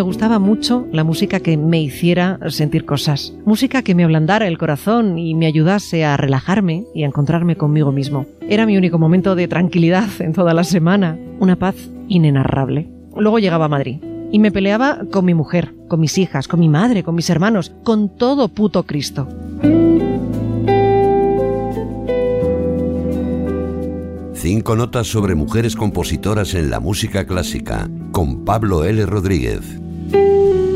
Gustaba 0.00 0.38
mucho 0.38 0.86
la 0.92 1.04
música 1.04 1.40
que 1.40 1.56
me 1.56 1.80
hiciera 1.80 2.38
sentir 2.48 2.84
cosas, 2.84 3.34
música 3.44 3.82
que 3.82 3.94
me 3.94 4.04
ablandara 4.04 4.46
el 4.46 4.58
corazón 4.58 5.18
y 5.18 5.34
me 5.34 5.46
ayudase 5.46 6.04
a 6.04 6.16
relajarme 6.16 6.84
y 6.94 7.02
a 7.02 7.06
encontrarme 7.06 7.56
conmigo 7.56 7.92
mismo. 7.92 8.26
Era 8.48 8.66
mi 8.66 8.76
único 8.76 8.98
momento 8.98 9.34
de 9.34 9.48
tranquilidad 9.48 10.08
en 10.20 10.32
toda 10.32 10.54
la 10.54 10.64
semana, 10.64 11.18
una 11.40 11.56
paz 11.56 11.76
inenarrable. 12.08 12.88
Luego 13.16 13.38
llegaba 13.38 13.66
a 13.66 13.68
Madrid 13.68 13.98
y 14.30 14.38
me 14.38 14.52
peleaba 14.52 15.00
con 15.10 15.24
mi 15.24 15.34
mujer, 15.34 15.74
con 15.88 16.00
mis 16.00 16.18
hijas, 16.18 16.48
con 16.48 16.60
mi 16.60 16.68
madre, 16.68 17.02
con 17.02 17.14
mis 17.14 17.30
hermanos, 17.30 17.72
con 17.84 18.08
todo 18.16 18.48
puto 18.48 18.84
Cristo. 18.84 19.28
Cinco 24.34 24.76
notas 24.76 25.08
sobre 25.08 25.34
mujeres 25.34 25.74
compositoras 25.74 26.54
en 26.54 26.70
la 26.70 26.78
música 26.78 27.26
clásica, 27.26 27.90
con 28.12 28.44
Pablo 28.44 28.84
L. 28.84 29.04
Rodríguez. 29.04 29.80
Thank 30.10 30.14
you. 30.14 30.67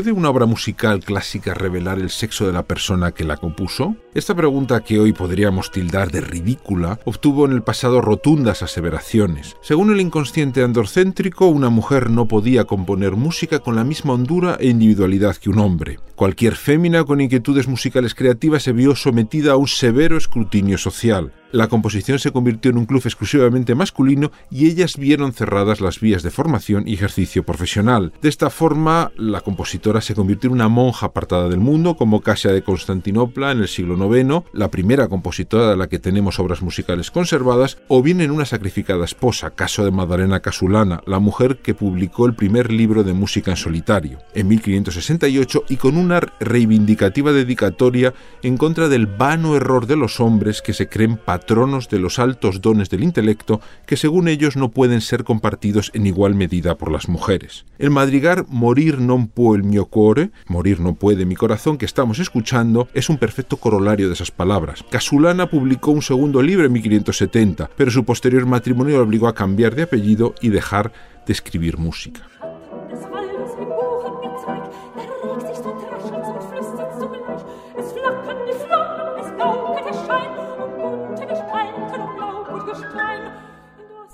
¿Puede 0.00 0.12
una 0.12 0.30
obra 0.30 0.46
musical 0.46 1.00
clásica 1.00 1.52
revelar 1.52 1.98
el 1.98 2.08
sexo 2.08 2.46
de 2.46 2.54
la 2.54 2.62
persona 2.62 3.12
que 3.12 3.22
la 3.22 3.36
compuso? 3.36 3.96
Esta 4.14 4.34
pregunta, 4.34 4.80
que 4.80 4.98
hoy 4.98 5.12
podríamos 5.12 5.70
tildar 5.70 6.10
de 6.10 6.22
ridícula, 6.22 6.98
obtuvo 7.04 7.44
en 7.44 7.52
el 7.52 7.62
pasado 7.62 8.00
rotundas 8.00 8.62
aseveraciones. 8.62 9.58
Según 9.60 9.92
el 9.92 10.00
inconsciente 10.00 10.62
androcéntrico, 10.62 11.48
una 11.48 11.68
mujer 11.68 12.08
no 12.08 12.24
podía 12.24 12.64
componer 12.64 13.12
música 13.12 13.58
con 13.58 13.76
la 13.76 13.84
misma 13.84 14.14
hondura 14.14 14.56
e 14.58 14.68
individualidad 14.68 15.36
que 15.36 15.50
un 15.50 15.58
hombre. 15.58 15.98
Cualquier 16.14 16.56
fémina 16.56 17.04
con 17.04 17.20
inquietudes 17.20 17.68
musicales 17.68 18.14
creativas 18.14 18.62
se 18.62 18.72
vio 18.72 18.96
sometida 18.96 19.52
a 19.52 19.56
un 19.56 19.68
severo 19.68 20.16
escrutinio 20.16 20.78
social. 20.78 21.34
La 21.52 21.66
composición 21.66 22.20
se 22.20 22.30
convirtió 22.30 22.70
en 22.70 22.78
un 22.78 22.86
club 22.86 23.02
exclusivamente 23.04 23.74
masculino 23.74 24.30
y 24.50 24.68
ellas 24.68 24.96
vieron 24.96 25.32
cerradas 25.32 25.80
las 25.80 25.98
vías 25.98 26.22
de 26.22 26.30
formación 26.30 26.86
y 26.86 26.94
ejercicio 26.94 27.42
profesional. 27.42 28.12
De 28.22 28.28
esta 28.28 28.50
forma, 28.50 29.10
la 29.16 29.40
compositora 29.40 30.00
se 30.00 30.14
convirtió 30.14 30.48
en 30.48 30.54
una 30.54 30.68
monja 30.68 31.06
apartada 31.06 31.48
del 31.48 31.58
mundo, 31.58 31.96
como 31.96 32.20
Casia 32.20 32.52
de 32.52 32.62
Constantinopla 32.62 33.50
en 33.50 33.58
el 33.58 33.68
siglo 33.68 33.96
IX, 34.16 34.44
la 34.52 34.70
primera 34.70 35.08
compositora 35.08 35.70
de 35.70 35.76
la 35.76 35.88
que 35.88 35.98
tenemos 35.98 36.38
obras 36.38 36.62
musicales 36.62 37.10
conservadas, 37.10 37.78
o 37.88 38.00
bien 38.00 38.20
en 38.20 38.30
una 38.30 38.44
sacrificada 38.44 39.04
esposa, 39.04 39.50
caso 39.50 39.84
de 39.84 39.90
Madalena 39.90 40.40
Casulana, 40.40 41.02
la 41.06 41.18
mujer 41.18 41.58
que 41.58 41.74
publicó 41.74 42.26
el 42.26 42.34
primer 42.34 42.72
libro 42.72 43.02
de 43.02 43.12
música 43.12 43.50
en 43.50 43.56
solitario, 43.56 44.18
en 44.34 44.46
1568, 44.46 45.64
y 45.68 45.76
con 45.78 45.96
una 45.96 46.20
reivindicativa 46.38 47.32
dedicatoria 47.32 48.14
en 48.42 48.56
contra 48.56 48.88
del 48.88 49.06
vano 49.06 49.56
error 49.56 49.86
de 49.86 49.96
los 49.96 50.20
hombres 50.20 50.62
que 50.62 50.74
se 50.74 50.88
creen 50.88 51.16
patronos 51.40 51.88
de 51.88 51.98
los 51.98 52.18
altos 52.18 52.60
dones 52.60 52.90
del 52.90 53.02
intelecto 53.02 53.62
que 53.86 53.96
según 53.96 54.28
ellos 54.28 54.56
no 54.56 54.68
pueden 54.70 55.00
ser 55.00 55.24
compartidos 55.24 55.90
en 55.94 56.06
igual 56.06 56.34
medida 56.34 56.76
por 56.76 56.92
las 56.92 57.08
mujeres. 57.08 57.64
El 57.78 57.88
madrigar 57.88 58.44
Morir 58.48 59.00
non 59.00 59.32
può 59.32 59.56
el 59.56 59.64
mio 59.64 59.88
cuore, 59.88 60.36
Morir 60.52 60.84
no 60.84 60.92
puede 61.00 61.24
mi 61.24 61.34
corazón 61.34 61.78
que 61.78 61.88
estamos 61.88 62.18
escuchando, 62.20 62.88
es 62.92 63.08
un 63.08 63.16
perfecto 63.16 63.56
corolario 63.56 64.08
de 64.08 64.14
esas 64.14 64.30
palabras. 64.30 64.84
Casulana 64.90 65.48
publicó 65.48 65.92
un 65.92 66.02
segundo 66.02 66.42
libro 66.42 66.66
en 66.66 66.72
1570, 66.72 67.70
pero 67.74 67.90
su 67.90 68.04
posterior 68.04 68.44
matrimonio 68.44 68.98
lo 68.98 69.04
obligó 69.04 69.26
a 69.26 69.34
cambiar 69.34 69.74
de 69.74 69.88
apellido 69.88 70.34
y 70.42 70.50
dejar 70.50 70.92
de 71.26 71.32
escribir 71.32 71.78
música. 71.78 72.20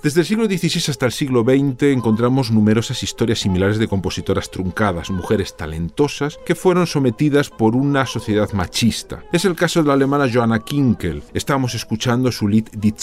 Desde 0.03 0.21
el 0.21 0.27
siglo 0.27 0.45
XVI 0.45 0.91
hasta 0.91 1.07
el 1.07 1.11
siglo 1.11 1.43
XX 1.43 1.83
encontramos 1.91 2.51
numerosas 2.51 3.01
historias 3.01 3.39
similares 3.39 3.79
de 3.79 3.87
compositoras 3.87 4.51
truncadas, 4.51 5.09
mujeres 5.09 5.57
talentosas 5.57 6.37
que 6.45 6.53
fueron 6.53 6.85
sometidas 6.85 7.49
por 7.49 7.75
una 7.75 8.05
sociedad 8.05 8.51
machista. 8.53 9.23
Es 9.33 9.43
el 9.45 9.55
caso 9.55 9.81
de 9.81 9.87
la 9.87 9.93
alemana 9.93 10.29
Johanna 10.31 10.59
Kinkel. 10.59 11.23
Estamos 11.33 11.73
escuchando 11.73 12.31
su 12.31 12.47
lit 12.47 12.69
Die 12.75 12.93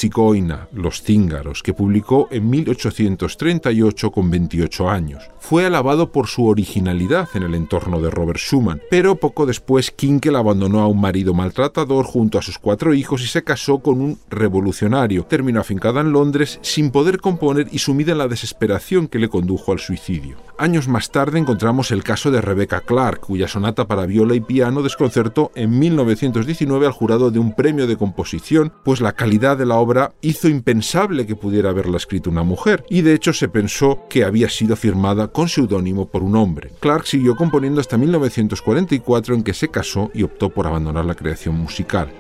Los 0.73 1.03
Cíngaros, 1.03 1.65
que 1.65 1.75
publicó 1.75 2.29
en 2.31 2.49
1838 2.49 4.13
con 4.13 4.31
28 4.31 4.89
años. 4.89 5.25
Fue 5.41 5.67
alabado 5.67 6.13
por 6.13 6.29
su 6.29 6.47
originalidad 6.47 7.29
en 7.35 7.43
el 7.43 7.55
entorno 7.57 8.01
de 8.01 8.11
Robert 8.11 8.39
Schumann, 8.39 8.81
pero 8.89 9.17
poco 9.17 9.47
después 9.47 9.91
Kinkel 9.91 10.37
abandonó 10.37 10.81
a 10.81 10.87
un 10.87 11.01
marido 11.01 11.35
maltratador 11.35 12.07
junto 12.07 12.39
a 12.39 12.43
sus 12.43 12.59
cuatro 12.59 12.95
hijos 12.95 13.21
y 13.23 13.27
se 13.27 13.43
casó 13.43 13.81
con 13.81 14.01
un 14.01 14.19
revolucionario. 14.31 15.25
Terminó 15.25 15.61
afincada 15.61 16.01
en 16.01 16.13
Londres 16.13 16.61
sin 16.63 16.85
poder 16.95 17.19
componer 17.19 17.67
y 17.73 17.81
sumida 17.81 18.13
en 18.13 18.19
la 18.19 18.29
desesperación 18.29 19.09
que 19.09 19.19
le 19.19 19.29
condujo 19.29 19.73
al 19.73 19.81
suicidio. 19.81 20.37
Años 20.59 20.87
más 20.87 21.11
tarde 21.11 21.41
encontramos 21.41 21.91
el 21.91 22.05
caso 22.05 22.31
de 22.31 22.41
Rebecca 22.41 22.83
Clark, 22.83 23.19
cuya 23.19 23.49
sonata 23.49 23.89
para 23.89 24.07
viola 24.07 24.37
y 24.37 24.41
piano 24.41 24.81
desconcertó 24.81 25.51
en 25.57 25.77
1919 25.77 26.87
al 26.87 26.93
jurado 26.93 27.33
de 27.33 27.41
un 27.41 27.53
premio 27.53 27.89
de 27.89 27.97
composición, 27.97 28.73
pues 28.85 29.01
la 29.01 29.11
calidad 29.11 29.59
de 29.59 29.67
la 29.67 29.75
obra 29.75 30.13
hizo 30.21 30.49
impensable 30.49 31.27
que 31.27 31.35
pudiera 31.35 31.71
haberla 31.71 31.97
escrito 31.97 32.31
una 32.31 32.45
mujer, 32.45 32.85
y 32.89 33.03
de 33.03 33.15
hecho 33.15 33.33
se 33.33 33.49
pensó 33.49 34.05
que 34.09 34.23
había 34.23 34.49
sido 34.49 34.77
firmada 34.77 35.27
con 35.27 35.49
seudónimo 35.49 36.07
por 36.07 36.23
un 36.23 36.37
hombre. 36.37 36.71
Clark 36.79 37.09
siguió 37.09 37.35
componiendo 37.35 37.81
hasta 37.81 37.99
1944 37.99 39.35
en 39.35 39.43
que 39.43 39.53
se 39.53 39.67
casó 39.67 40.13
y 40.15 40.23
optó 40.23 40.49
por 40.51 40.69
abandonar 40.69 41.07
la 41.07 41.17
creación 41.17 41.57
musical. 41.57 42.13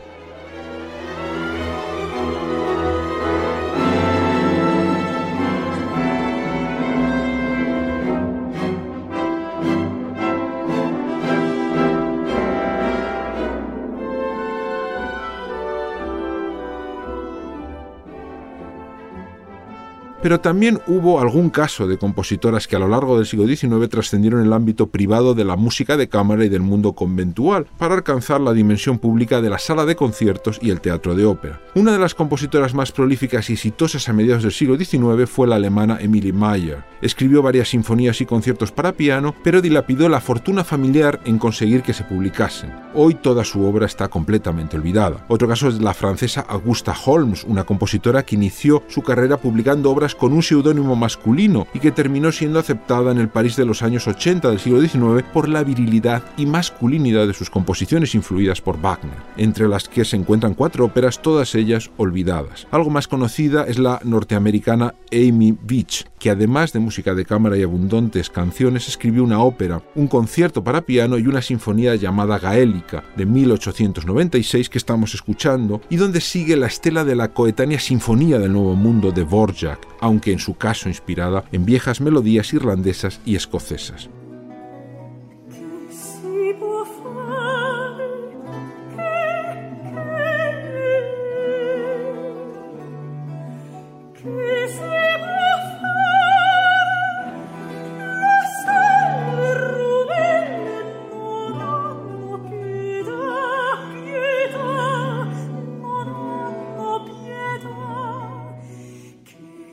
Pero 20.24 20.40
también 20.40 20.80
hubo 20.87 21.20
algún 21.20 21.50
caso 21.50 21.87
de 21.87 21.98
compositoras 21.98 22.66
que 22.66 22.76
a 22.76 22.78
lo 22.78 22.88
largo 22.88 23.18
del 23.18 23.26
siglo 23.26 23.46
XIX 23.46 23.90
trascendieron 23.90 24.40
el 24.40 24.54
ámbito 24.54 24.87
privado 24.87 25.34
de 25.34 25.44
la 25.44 25.56
música 25.56 25.98
de 25.98 26.08
cámara 26.08 26.46
y 26.46 26.48
del 26.48 26.62
mundo 26.62 26.94
conventual 26.94 27.66
para 27.76 27.94
alcanzar 27.94 28.40
la 28.40 28.54
dimensión 28.54 28.98
pública 28.98 29.42
de 29.42 29.50
la 29.50 29.58
sala 29.58 29.84
de 29.84 29.96
conciertos 29.96 30.58
y 30.62 30.70
el 30.70 30.80
teatro 30.80 31.14
de 31.14 31.26
ópera. 31.26 31.60
Una 31.74 31.92
de 31.92 31.98
las 31.98 32.14
compositoras 32.14 32.72
más 32.72 32.90
prolíficas 32.90 33.50
y 33.50 33.52
exitosas 33.52 34.08
a 34.08 34.14
mediados 34.14 34.44
del 34.44 34.52
siglo 34.52 34.78
XIX 34.78 35.28
fue 35.28 35.46
la 35.46 35.56
alemana 35.56 35.98
Emilie 36.00 36.32
Mayer. 36.32 36.82
Escribió 37.02 37.42
varias 37.42 37.68
sinfonías 37.68 38.22
y 38.22 38.24
conciertos 38.24 38.72
para 38.72 38.92
piano, 38.92 39.34
pero 39.44 39.60
dilapidó 39.60 40.08
la 40.08 40.22
fortuna 40.22 40.64
familiar 40.64 41.20
en 41.26 41.38
conseguir 41.38 41.82
que 41.82 41.92
se 41.92 42.04
publicasen. 42.04 42.72
Hoy 42.94 43.14
toda 43.14 43.44
su 43.44 43.62
obra 43.62 43.84
está 43.84 44.08
completamente 44.08 44.78
olvidada. 44.78 45.26
Otro 45.28 45.46
caso 45.48 45.68
es 45.68 45.82
la 45.82 45.92
francesa 45.92 46.46
Augusta 46.48 46.94
Holmes, 47.04 47.44
una 47.44 47.64
compositora 47.64 48.22
que 48.22 48.37
inició 48.37 48.82
su 48.88 49.02
carrera 49.02 49.37
publicando 49.37 49.90
obras 49.90 50.13
con 50.14 50.33
un 50.33 50.42
seudónimo 50.42 50.96
masculino 50.96 51.66
y 51.74 51.79
que 51.79 51.92
terminó 51.92 52.33
siendo 52.33 52.59
aceptada 52.59 53.12
en 53.12 53.18
el 53.18 53.29
París 53.29 53.57
de 53.57 53.64
los 53.64 53.83
años 53.83 54.07
80 54.07 54.50
del 54.50 54.59
siglo 54.59 54.81
XIX 54.81 55.24
por 55.33 55.48
la 55.48 55.64
virilidad 55.64 56.22
y 56.37 56.46
masculinidad 56.46 57.27
de 57.27 57.35
sus 57.35 57.50
composiciones 57.50 58.14
influidas 58.14 58.61
por 58.61 58.81
Wagner, 58.81 59.16
entre 59.37 59.68
las 59.68 59.88
que 59.88 60.05
se 60.05 60.16
encuentran 60.16 60.55
cuatro 60.55 60.85
óperas, 60.85 61.22
todas 61.22 61.55
ellas 61.55 61.90
olvidadas. 61.96 62.66
Algo 62.70 62.90
más 62.90 63.09
conocida 63.09 63.64
es 63.64 63.79
la 63.79 64.00
norteamericana 64.05 64.94
Amy 65.12 65.57
Beach, 65.62 66.07
que 66.18 66.31
además 66.31 66.72
de 66.72 66.81
música 66.81 67.14
de 67.14 67.24
cámara 67.24 67.57
y 67.57 67.62
abundantes 67.62 68.31
canciones, 68.31 68.88
escribió 68.88 69.22
una 69.24 69.40
ópera, 69.40 69.83
un 69.94 70.09
concierto 70.09 70.64
para 70.64 70.83
piano 70.83 71.18
y 71.18 71.27
una 71.27 71.42
sinfonía 71.42 71.94
llamada 71.96 72.38
Gaélica 72.38 73.05
de 73.16 73.27
1896 73.27 74.68
que 74.68 74.79
estamos 74.79 75.14
escuchando 75.14 75.81
y 75.90 75.96
donde 75.96 76.20
sigue 76.20 76.57
la 76.57 76.66
estela 76.66 77.05
de 77.05 77.14
la 77.14 77.29
coetánea 77.29 77.79
Sinfonía 77.79 78.38
del 78.38 78.53
Nuevo 78.53 78.74
Mundo 78.74 79.12
de 79.12 79.22
Borjak, 79.22 79.81
aunque 80.04 80.32
en 80.32 80.38
su 80.38 80.54
caso 80.58 80.90
inspirada 80.90 81.44
en 81.50 81.64
viejas 81.64 82.02
melodías 82.02 82.52
irlandesas 82.52 83.20
y 83.24 83.36
escocesas. 83.36 84.10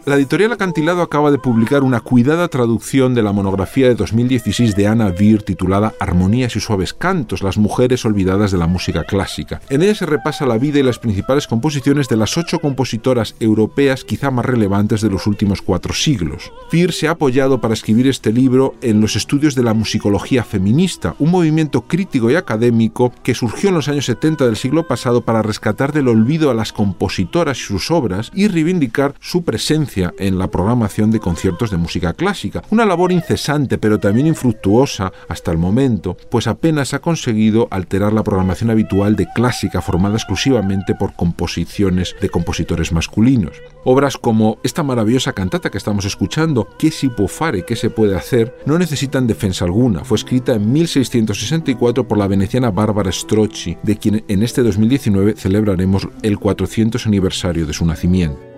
La 0.04 0.16
editorial 0.16 0.52
Acantilado 0.52 1.04
acaba 1.04 1.30
de 1.30 1.38
publicar 1.38 1.84
una 1.84 2.00
cuidada 2.00 2.48
traducción 2.48 3.14
de 3.14 3.22
la 3.22 3.34
monografía 3.34 3.88
de 3.88 3.94
2016 3.94 4.76
de 4.76 4.88
Anna 4.88 5.14
Weir 5.18 5.44
titulada 5.44 5.94
Armonías 6.00 6.56
y 6.56 6.60
suaves 6.60 6.96
cantos, 6.96 7.44
las 7.44 7.60
mujeres 7.60 8.04
olvidadas 8.04 8.50
de 8.52 8.58
la 8.58 8.66
música 8.66 9.04
clásica. 9.04 9.62
En 9.70 9.84
ella 9.84 9.94
se 9.94 10.08
repasa 10.08 10.48
la 10.48 10.58
vida 10.58 10.80
y 10.80 10.84
las 10.84 10.98
principales 10.98 11.46
composiciones 11.46 12.10
de 12.10 12.16
las 12.16 12.36
ocho 12.36 12.58
compositoras 12.58 13.36
europeas 13.40 14.04
quizá 14.04 14.32
más 14.32 14.44
relevantes 14.44 15.02
de 15.02 15.12
los 15.12 15.28
últimos 15.28 15.62
cuatro 15.62 15.94
siglos. 15.94 16.52
Weir 16.74 16.94
se 16.94 17.08
ha 17.08 17.12
apoyado 17.12 17.62
para 17.62 17.76
escribir 17.76 18.08
este 18.08 18.34
libro 18.34 18.74
en 18.82 19.02
los 19.02 19.16
estudios 19.16 19.54
de 19.54 19.62
la 19.62 19.76
musicología 19.76 20.44
feminista, 20.44 21.14
un 21.20 21.30
movimiento 21.30 21.82
crítico 21.82 22.32
y 22.32 22.36
académico 22.36 23.14
que 23.22 23.36
surgió 23.36 23.70
en 23.70 23.76
los 23.76 23.88
años 23.88 24.06
70 24.06 24.46
del 24.46 24.56
siglo 24.56 24.88
pasado 24.88 25.22
para 25.22 25.44
rescatar 25.44 25.94
del 25.94 26.08
olvido 26.08 26.50
a 26.50 26.56
las 26.56 26.74
compositoras 26.74 27.60
y 27.60 27.62
sus 27.62 27.92
obras 27.92 28.32
y 28.34 28.48
reivindicar 28.48 29.14
su 29.20 29.44
presencia 29.44 29.91
en 29.98 30.38
la 30.38 30.50
programación 30.50 31.12
de 31.12 31.20
conciertos 31.20 31.72
de 31.72 31.78
música 31.78 32.14
clásica. 32.14 32.62
Una 32.70 32.86
labor 32.86 33.12
incesante 33.12 33.78
pero 33.78 34.00
también 34.00 34.28
infructuosa 34.28 35.12
hasta 35.28 35.52
el 35.52 35.58
momento, 35.58 36.16
pues 36.30 36.48
apenas 36.48 36.94
ha 36.94 37.00
conseguido 37.00 37.68
alterar 37.72 38.14
la 38.14 38.24
programación 38.24 38.70
habitual 38.70 39.16
de 39.16 39.28
clásica 39.34 39.82
formada 39.82 40.16
exclusivamente 40.16 40.96
por 40.96 41.14
composiciones 41.14 42.16
de 42.22 42.30
compositores 42.30 42.92
masculinos. 42.92 43.58
Obras 43.84 44.18
como 44.18 44.60
esta 44.64 44.84
maravillosa 44.84 45.34
cantata 45.34 45.70
que 45.70 45.78
estamos 45.78 46.06
escuchando, 46.06 46.68
¿Qué 46.78 46.92
si 46.92 47.10
fare? 47.28 47.66
¿Qué 47.66 47.76
se 47.76 47.90
puede 47.90 48.16
hacer? 48.16 48.56
no 48.66 48.78
necesitan 48.78 49.28
defensa 49.28 49.66
alguna. 49.66 50.04
Fue 50.04 50.18
escrita 50.18 50.54
en 50.54 50.72
1664 50.72 52.08
por 52.08 52.18
la 52.18 52.28
veneciana 52.28 52.72
Bárbara 52.72 53.12
Strozzi, 53.12 53.78
de 53.84 53.98
quien 53.98 54.24
en 54.28 54.44
este 54.44 54.64
2019 54.64 55.36
celebraremos 55.36 56.08
el 56.22 56.40
400 56.40 57.06
aniversario 57.06 57.66
de 57.66 57.74
su 57.74 57.86
nacimiento. 57.86 58.51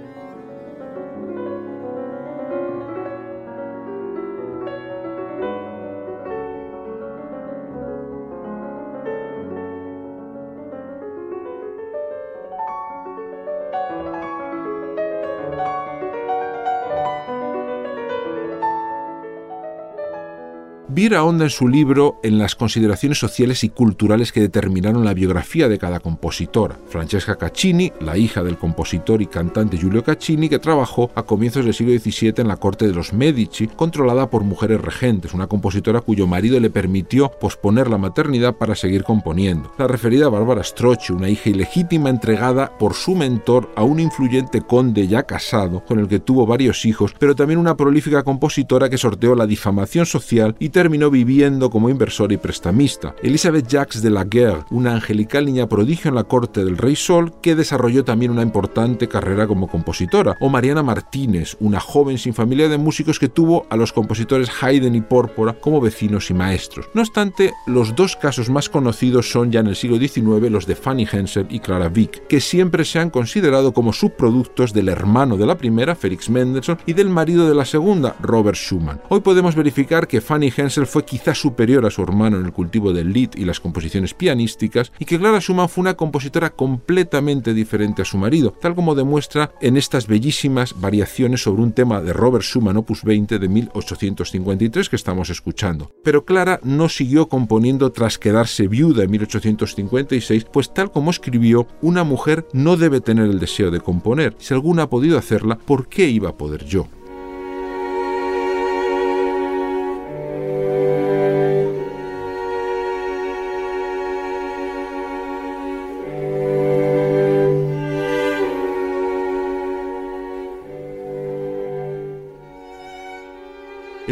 Vira 20.95 21.17
ahonda 21.17 21.45
en 21.45 21.49
su 21.49 21.67
libro 21.67 22.19
en 22.21 22.37
las 22.37 22.53
consideraciones 22.53 23.17
sociales 23.17 23.63
y 23.63 23.69
culturales 23.69 24.31
que 24.31 24.41
determinaron 24.41 25.03
la 25.03 25.15
biografía 25.15 25.67
de 25.67 25.79
cada 25.79 25.99
compositora. 25.99 26.77
Francesca 26.87 27.35
Caccini, 27.35 27.91
la 27.99 28.15
hija 28.15 28.43
del 28.43 28.59
compositor 28.59 29.19
y 29.19 29.25
cantante 29.25 29.75
Giulio 29.75 30.03
Caccini, 30.03 30.49
que 30.49 30.59
trabajó 30.59 31.09
a 31.15 31.23
comienzos 31.23 31.65
del 31.65 31.73
siglo 31.73 31.97
XVII 31.97 32.35
en 32.37 32.47
la 32.47 32.57
corte 32.57 32.85
de 32.85 32.93
los 32.93 33.11
Medici, 33.11 33.65
controlada 33.65 34.29
por 34.29 34.43
mujeres 34.43 34.81
regentes, 34.81 35.33
una 35.33 35.47
compositora 35.47 36.01
cuyo 36.01 36.27
marido 36.27 36.59
le 36.59 36.69
permitió 36.69 37.31
posponer 37.41 37.89
la 37.89 37.97
maternidad 37.97 38.53
para 38.53 38.75
seguir 38.75 39.03
componiendo. 39.03 39.71
La 39.79 39.87
referida 39.87 40.29
Bárbara 40.29 40.63
Strozzi, 40.63 41.11
una 41.11 41.27
hija 41.27 41.49
ilegítima 41.49 42.11
entregada 42.11 42.77
por 42.77 42.93
su 42.93 43.15
mentor 43.15 43.71
a 43.75 43.83
un 43.83 43.99
influyente 43.99 44.61
conde 44.61 45.07
ya 45.07 45.23
casado, 45.23 45.83
con 45.83 45.97
el 45.97 46.07
que 46.07 46.19
tuvo 46.19 46.45
varios 46.45 46.85
hijos, 46.85 47.15
pero 47.17 47.35
también 47.35 47.59
una 47.59 47.75
prolífica 47.75 48.21
compositora 48.21 48.91
que 48.91 48.99
sorteó 48.99 49.33
la 49.33 49.47
difamación 49.47 50.05
social 50.05 50.55
y 50.59 50.69
terminó 50.83 51.09
viviendo 51.09 51.69
como 51.69 51.87
inversor 51.87 52.33
y 52.33 52.37
prestamista. 52.37 53.15
Elizabeth 53.23 53.67
Jacques 53.69 54.01
de 54.01 54.09
la 54.09 54.25
Guerre, 54.25 54.65
una 54.69 54.91
angelical 54.91 55.45
niña 55.45 55.69
prodigio 55.69 56.09
en 56.09 56.15
la 56.15 56.25
corte 56.25 56.65
del 56.65 56.77
Rey 56.77 56.97
Sol, 56.97 57.35
que 57.41 57.55
desarrolló 57.55 58.03
también 58.03 58.31
una 58.31 58.41
importante 58.41 59.07
carrera 59.07 59.47
como 59.47 59.69
compositora. 59.69 60.35
O 60.41 60.49
Mariana 60.49 60.83
Martínez, 60.83 61.55
una 61.61 61.79
joven 61.79 62.17
sin 62.17 62.33
familia 62.33 62.67
de 62.67 62.77
músicos 62.77 63.17
que 63.17 63.29
tuvo 63.29 63.65
a 63.69 63.77
los 63.77 63.93
compositores 63.93 64.51
Haydn 64.61 64.93
y 64.95 64.99
Pórpora 64.99 65.53
como 65.53 65.79
vecinos 65.79 66.29
y 66.29 66.33
maestros. 66.33 66.89
No 66.93 67.01
obstante, 67.01 67.53
los 67.65 67.95
dos 67.95 68.17
casos 68.17 68.49
más 68.49 68.67
conocidos 68.67 69.31
son 69.31 69.53
ya 69.53 69.61
en 69.61 69.67
el 69.67 69.77
siglo 69.77 69.97
XIX 69.97 70.51
los 70.51 70.67
de 70.67 70.75
Fanny 70.75 71.07
Hensel 71.09 71.47
y 71.49 71.61
Clara 71.61 71.89
Wieck, 71.95 72.27
que 72.27 72.41
siempre 72.41 72.83
se 72.83 72.99
han 72.99 73.09
considerado 73.09 73.73
como 73.73 73.93
subproductos 73.93 74.73
del 74.73 74.89
hermano 74.89 75.37
de 75.37 75.45
la 75.45 75.57
primera, 75.57 75.95
Felix 75.95 76.29
Mendelssohn, 76.29 76.79
y 76.85 76.91
del 76.91 77.07
marido 77.07 77.47
de 77.47 77.55
la 77.55 77.63
segunda, 77.63 78.17
Robert 78.19 78.57
Schumann. 78.57 78.99
Hoy 79.07 79.21
podemos 79.21 79.55
verificar 79.55 80.09
que 80.09 80.19
Fanny 80.19 80.51
Hensel 80.53 80.72
fue 80.85 81.05
quizá 81.05 81.35
superior 81.35 81.85
a 81.85 81.91
su 81.91 82.01
hermano 82.01 82.37
en 82.37 82.45
el 82.45 82.51
cultivo 82.51 82.93
del 82.93 83.13
lead 83.13 83.31
y 83.35 83.45
las 83.45 83.59
composiciones 83.59 84.13
pianísticas, 84.13 84.91
y 84.99 85.05
que 85.05 85.17
Clara 85.17 85.39
Schumann 85.39 85.69
fue 85.69 85.81
una 85.81 85.95
compositora 85.95 86.49
completamente 86.49 87.53
diferente 87.53 88.01
a 88.01 88.05
su 88.05 88.17
marido, 88.17 88.53
tal 88.61 88.75
como 88.75 88.95
demuestra 88.95 89.51
en 89.61 89.77
estas 89.77 90.07
bellísimas 90.07 90.79
variaciones 90.79 91.43
sobre 91.43 91.61
un 91.61 91.73
tema 91.73 92.01
de 92.01 92.13
Robert 92.13 92.43
Schumann 92.43 92.77
opus 92.77 93.03
20 93.03 93.39
de 93.39 93.47
1853 93.47 94.89
que 94.89 94.95
estamos 94.95 95.29
escuchando. 95.29 95.91
Pero 96.03 96.25
Clara 96.25 96.59
no 96.63 96.89
siguió 96.89 97.27
componiendo 97.27 97.91
tras 97.91 98.17
quedarse 98.17 98.67
viuda 98.67 99.03
en 99.03 99.11
1856, 99.11 100.45
pues 100.51 100.73
tal 100.73 100.91
como 100.91 101.11
escribió, 101.11 101.67
una 101.81 102.03
mujer 102.03 102.47
no 102.53 102.77
debe 102.77 103.01
tener 103.01 103.25
el 103.25 103.39
deseo 103.39 103.71
de 103.71 103.81
componer. 103.81 104.35
Si 104.39 104.53
alguna 104.53 104.83
ha 104.83 104.89
podido 104.89 105.17
hacerla, 105.17 105.57
¿por 105.57 105.87
qué 105.87 106.07
iba 106.09 106.29
a 106.29 106.37
poder 106.37 106.65
yo? 106.65 106.87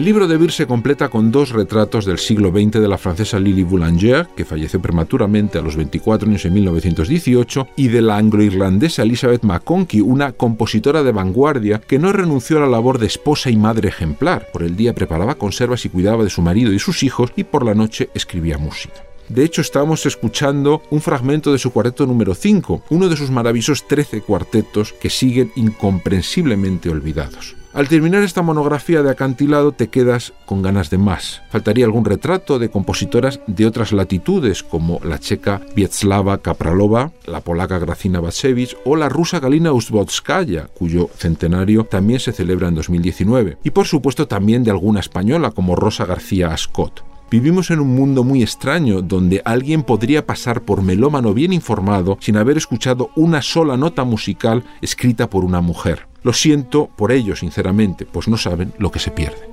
El 0.02 0.06
libro 0.06 0.28
de 0.28 0.36
Beer 0.36 0.52
se 0.52 0.66
completa 0.66 1.10
con 1.10 1.32
dos 1.32 1.52
retratos 1.52 2.06
del 2.06 2.18
siglo 2.18 2.50
XX 2.50 2.82
de 2.82 2.88
la 2.88 2.98
francesa 2.98 3.40
Lily 3.40 3.62
Boulanger, 3.62 4.30
que 4.36 4.46
falleció 4.46 4.82
prematuramente 4.82 5.60
a 5.60 5.62
los 5.62 5.76
24 5.76 6.28
años 6.28 6.44
en 6.44 6.54
1918, 6.54 7.68
y 7.76 7.88
de 7.90 8.02
la 8.02 8.18
anglo-irlandesa 8.18 9.04
Elizabeth 9.04 9.44
McConkie, 9.44 10.02
una 10.02 10.32
compositora 10.32 11.04
de 11.04 11.12
vanguardia 11.12 11.82
que 11.82 12.00
no 12.00 12.12
renunció 12.12 12.58
a 12.58 12.62
la 12.62 12.68
labor 12.68 12.98
de 12.98 13.06
esposa 13.06 13.52
y 13.52 13.58
madre 13.58 13.90
ejemplar. 13.90 14.48
Por 14.52 14.64
el 14.64 14.76
día 14.76 14.96
preparaba 14.96 15.36
conservas 15.36 15.86
y 15.86 15.90
cuidaba 15.90 16.24
de 16.24 16.32
su 16.32 16.42
marido 16.42 16.74
y 16.74 16.80
sus 16.80 17.04
hijos, 17.04 17.32
y 17.36 17.44
por 17.44 17.64
la 17.64 17.76
noche 17.76 18.10
escribía 18.16 18.58
música. 18.58 19.11
De 19.32 19.46
hecho, 19.46 19.62
estábamos 19.62 20.06
escuchando 20.06 20.82
un 20.89 21.00
fragmento 21.00 21.54
de 21.54 21.58
su 21.58 21.72
cuarteto 21.72 22.06
número 22.06 22.36
5, 22.36 22.84
uno 22.89 23.08
de 23.08 23.15
sus 23.15 23.32
maravillosos 23.32 23.88
13 23.88 24.24
cuartetos 24.24 24.91
que 24.91 25.10
siguen 25.10 25.54
incomprensiblemente 25.56 26.89
olvidados. 26.89 27.56
Al 27.72 27.88
terminar 27.88 28.24
esta 28.24 28.41
monografía 28.41 29.02
de 29.02 29.10
acantilado 29.10 29.72
te 29.72 29.88
quedas 29.88 30.34
con 30.46 30.62
ganas 30.62 30.89
de 30.89 30.98
más. 30.98 31.44
Faltaría 31.50 31.86
algún 31.86 32.04
retrato 32.04 32.60
de 32.60 32.70
compositoras 32.70 33.39
de 33.48 33.65
otras 33.65 33.94
latitudes 33.94 34.63
como 34.63 35.00
la 35.06 35.17
checa 35.17 35.62
Vietzlava 35.78 36.39
Kapralova, 36.39 37.13
la 37.26 37.39
polaca 37.39 37.80
Gracina 37.80 38.20
Bacevich 38.20 38.76
o 38.84 38.98
la 38.98 39.08
rusa 39.08 39.39
Galina 39.39 39.72
Ustvodskaya, 39.72 40.67
cuyo 40.74 41.10
centenario 41.15 41.86
también 41.86 42.20
se 42.20 42.34
celebra 42.34 42.67
en 42.67 42.76
2019. 42.76 43.60
Y 43.63 43.70
por 43.70 43.88
supuesto 43.88 44.28
también 44.28 44.65
de 44.65 44.72
alguna 44.72 45.00
española 45.00 45.52
como 45.52 45.78
Rosa 45.78 46.06
García 46.06 46.50
Ascot. 46.52 47.11
Vivimos 47.32 47.72
en 47.72 47.80
un 47.80 47.96
mundo 47.96 48.26
muy 48.26 48.44
extraño 48.44 49.02
donde 49.02 49.41
alguien 49.46 49.84
podría 49.84 50.26
pasar 50.26 50.63
por 50.63 50.82
melómano 50.82 51.34
bien 51.34 51.54
informado 51.54 52.17
sin 52.20 52.36
haber 52.36 52.58
escuchado 52.58 53.10
una 53.15 53.41
sola 53.41 53.78
nota 53.78 54.04
musical 54.04 54.65
escrita 54.82 55.30
por 55.30 55.46
una 55.46 55.62
mujer. 55.62 56.08
Lo 56.24 56.34
siento 56.34 56.89
por 56.98 57.13
ello, 57.13 57.38
sinceramente, 57.38 58.06
pues 58.06 58.28
no 58.28 58.36
saben 58.36 58.74
lo 58.80 58.91
que 58.91 59.00
se 59.00 59.12
pierde. 59.12 59.51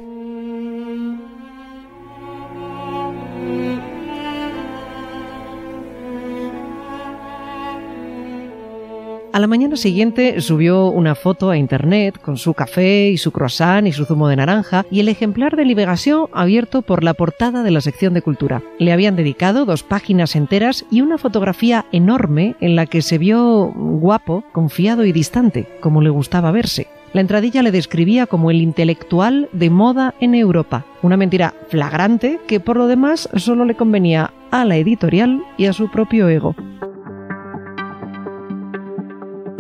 A 9.38 9.40
la 9.40 9.46
mañana 9.46 9.76
siguiente 9.76 10.40
subió 10.40 10.88
una 10.88 11.14
foto 11.14 11.48
a 11.48 11.56
internet 11.56 12.20
con 12.20 12.38
su 12.38 12.54
café 12.54 13.10
y 13.10 13.18
su 13.18 13.30
croissant 13.30 13.86
y 13.86 13.92
su 13.92 14.04
zumo 14.04 14.26
de 14.26 14.34
naranja 14.34 14.84
y 14.90 14.98
el 14.98 15.08
ejemplar 15.08 15.54
de 15.54 15.64
Liberación 15.64 16.26
abierto 16.32 16.82
por 16.82 17.04
la 17.04 17.14
portada 17.14 17.62
de 17.62 17.70
la 17.70 17.80
sección 17.80 18.14
de 18.14 18.22
cultura. 18.22 18.64
Le 18.80 18.90
habían 18.90 19.14
dedicado 19.14 19.64
dos 19.64 19.84
páginas 19.84 20.34
enteras 20.34 20.84
y 20.90 21.02
una 21.02 21.18
fotografía 21.18 21.86
enorme 21.92 22.56
en 22.60 22.74
la 22.74 22.86
que 22.86 23.00
se 23.00 23.16
vio 23.16 23.72
guapo, 23.76 24.42
confiado 24.50 25.04
y 25.04 25.12
distante, 25.12 25.68
como 25.80 26.02
le 26.02 26.10
gustaba 26.10 26.50
verse. 26.50 26.88
La 27.12 27.20
entradilla 27.20 27.62
le 27.62 27.70
describía 27.70 28.26
como 28.26 28.50
el 28.50 28.60
intelectual 28.60 29.48
de 29.52 29.70
moda 29.70 30.16
en 30.18 30.34
Europa, 30.34 30.84
una 31.00 31.16
mentira 31.16 31.54
flagrante 31.68 32.40
que 32.48 32.58
por 32.58 32.76
lo 32.76 32.88
demás 32.88 33.28
solo 33.36 33.64
le 33.64 33.76
convenía 33.76 34.32
a 34.50 34.64
la 34.64 34.78
editorial 34.78 35.44
y 35.56 35.66
a 35.66 35.72
su 35.72 35.88
propio 35.92 36.28
ego. 36.28 36.56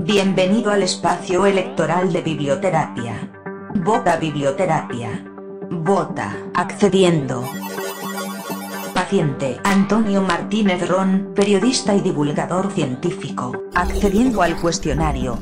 Bienvenido 0.08 0.70
al 0.70 0.82
espacio 0.82 1.44
electoral 1.44 2.10
de 2.14 2.22
biblioterapia. 2.22 3.30
Vota 3.74 4.16
biblioterapia. 4.16 5.22
Vota. 5.70 6.34
Accediendo. 6.54 7.44
Paciente 8.94 9.58
Antonio 9.64 10.22
Martínez 10.22 10.88
Ron, 10.88 11.34
periodista 11.36 11.94
y 11.94 12.00
divulgador 12.00 12.72
científico. 12.72 13.52
Accediendo 13.74 14.40
al 14.40 14.58
cuestionario. 14.58 15.38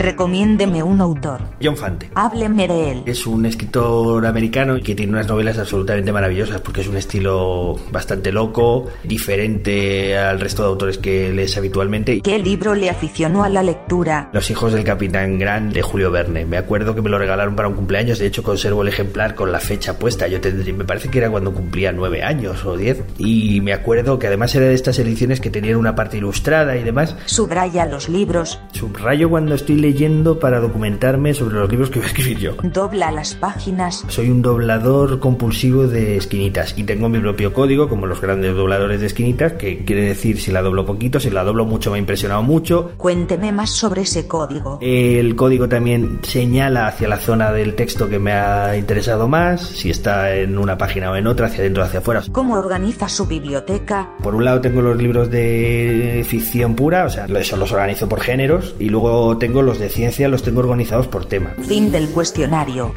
Recomiéndeme 0.00 0.82
un 0.82 0.98
autor. 1.02 1.42
John 1.62 1.76
Fante. 1.76 2.10
Hábleme 2.14 2.66
de 2.66 2.90
él. 2.90 3.02
Es 3.04 3.26
un 3.26 3.44
escritor 3.44 4.24
americano 4.24 4.80
que 4.82 4.94
tiene 4.94 5.12
unas 5.12 5.28
novelas 5.28 5.58
absolutamente 5.58 6.10
maravillosas 6.10 6.62
porque 6.62 6.80
es 6.80 6.88
un 6.88 6.96
estilo 6.96 7.76
bastante 7.92 8.32
loco, 8.32 8.86
diferente 9.04 10.16
al 10.16 10.40
resto 10.40 10.62
de 10.62 10.68
autores 10.70 10.96
que 10.96 11.30
lees 11.30 11.54
habitualmente. 11.58 12.22
¿Qué 12.22 12.38
libro 12.38 12.74
le 12.74 12.88
aficionó 12.88 13.44
a 13.44 13.50
la 13.50 13.62
lectura? 13.62 14.30
Los 14.32 14.50
hijos 14.50 14.72
del 14.72 14.84
capitán 14.84 15.38
Grant 15.38 15.74
de 15.74 15.82
Julio 15.82 16.10
Verne. 16.10 16.46
Me 16.46 16.56
acuerdo 16.56 16.94
que 16.94 17.02
me 17.02 17.10
lo 17.10 17.18
regalaron 17.18 17.54
para 17.54 17.68
un 17.68 17.74
cumpleaños, 17.74 18.20
de 18.20 18.26
hecho 18.26 18.42
conservo 18.42 18.80
el 18.80 18.88
ejemplar 18.88 19.34
con 19.34 19.52
la 19.52 19.60
fecha 19.60 19.98
puesta. 19.98 20.28
Yo 20.28 20.40
tendría, 20.40 20.72
me 20.72 20.84
parece 20.86 21.10
que 21.10 21.18
era 21.18 21.30
cuando 21.30 21.52
cumplía 21.52 21.92
nueve 21.92 22.22
años 22.22 22.64
o 22.64 22.74
diez. 22.74 23.04
Y 23.18 23.60
me 23.60 23.74
acuerdo 23.74 24.18
que 24.18 24.28
además 24.28 24.54
era 24.54 24.64
de 24.64 24.74
estas 24.74 24.98
ediciones 24.98 25.42
que 25.42 25.50
tenían 25.50 25.76
una 25.76 25.94
parte 25.94 26.16
ilustrada 26.16 26.74
y 26.78 26.84
demás. 26.84 27.14
Subraya 27.26 27.84
los 27.84 28.08
libros. 28.08 28.58
Subrayo 28.72 29.28
cuando 29.28 29.56
estoy 29.56 29.76
leyendo 29.76 29.89
leyendo 29.90 30.38
para 30.38 30.60
documentarme 30.60 31.34
sobre 31.34 31.56
los 31.56 31.68
libros 31.68 31.90
que 31.90 31.98
voy 31.98 32.06
a 32.06 32.08
escribir 32.08 32.38
yo. 32.38 32.52
Dobla 32.62 33.10
las 33.10 33.34
páginas. 33.34 34.04
Soy 34.06 34.30
un 34.30 34.40
doblador 34.40 35.18
compulsivo 35.18 35.88
de 35.88 36.16
esquinitas 36.16 36.78
y 36.78 36.84
tengo 36.84 37.08
mi 37.08 37.18
propio 37.18 37.52
código, 37.52 37.88
como 37.88 38.06
los 38.06 38.20
grandes 38.20 38.54
dobladores 38.54 39.00
de 39.00 39.08
esquinitas, 39.08 39.54
que 39.54 39.84
quiere 39.84 40.02
decir 40.02 40.40
si 40.40 40.52
la 40.52 40.62
doblo 40.62 40.86
poquito, 40.86 41.18
si 41.18 41.28
la 41.28 41.42
doblo 41.42 41.64
mucho 41.64 41.90
me 41.90 41.96
ha 41.96 41.98
impresionado 41.98 42.44
mucho. 42.44 42.92
Cuénteme 42.96 43.50
más 43.50 43.70
sobre 43.70 44.02
ese 44.02 44.28
código. 44.28 44.78
El 44.80 45.34
código 45.34 45.68
también 45.68 46.20
señala 46.22 46.86
hacia 46.86 47.08
la 47.08 47.16
zona 47.16 47.50
del 47.50 47.74
texto 47.74 48.08
que 48.08 48.20
me 48.20 48.32
ha 48.32 48.76
interesado 48.76 49.26
más, 49.26 49.60
si 49.60 49.90
está 49.90 50.36
en 50.36 50.56
una 50.56 50.78
página 50.78 51.10
o 51.10 51.16
en 51.16 51.26
otra, 51.26 51.46
hacia 51.46 51.62
adentro 51.62 51.82
o 51.82 51.86
hacia 51.86 51.98
afuera. 51.98 52.22
¿Cómo 52.30 52.54
organiza 52.54 53.08
su 53.08 53.26
biblioteca? 53.26 54.10
Por 54.22 54.36
un 54.36 54.44
lado 54.44 54.60
tengo 54.60 54.82
los 54.82 54.96
libros 54.96 55.30
de 55.30 56.24
ficción 56.28 56.76
pura, 56.76 57.06
o 57.06 57.10
sea, 57.10 57.26
eso 57.26 57.56
los 57.56 57.72
organizo 57.72 58.08
por 58.08 58.20
géneros, 58.20 58.76
y 58.78 58.88
luego 58.88 59.36
tengo 59.38 59.62
los 59.62 59.79
de 59.80 59.88
ciencia 59.88 60.28
los 60.28 60.42
tengo 60.42 60.60
organizados 60.60 61.08
por 61.08 61.26
tema. 61.26 61.54
Fin 61.62 61.90
del 61.90 62.10
cuestionario. 62.10 62.94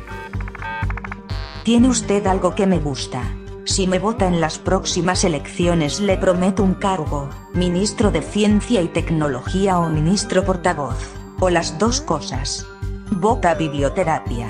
¿Tiene 1.64 1.88
usted 1.88 2.28
algo 2.28 2.54
que 2.54 2.68
me 2.68 2.80
gusta? 2.80 3.24
Si 3.66 3.88
me 3.88 3.98
vota 3.98 4.28
en 4.28 4.42
las 4.42 4.60
próximas 4.60 5.24
elecciones 5.24 6.02
le 6.02 6.18
prometo 6.18 6.62
un 6.64 6.74
cargo, 6.74 7.30
ministro 7.54 8.12
de 8.12 8.22
Ciencia 8.22 8.82
y 8.82 8.90
Tecnología 8.90 9.80
o 9.80 9.90
ministro 9.90 10.44
portavoz, 10.44 10.98
o 11.40 11.50
las 11.50 11.80
dos 11.80 12.02
cosas. 12.02 12.68
Vota 13.10 13.56
biblioterapia. 13.56 14.50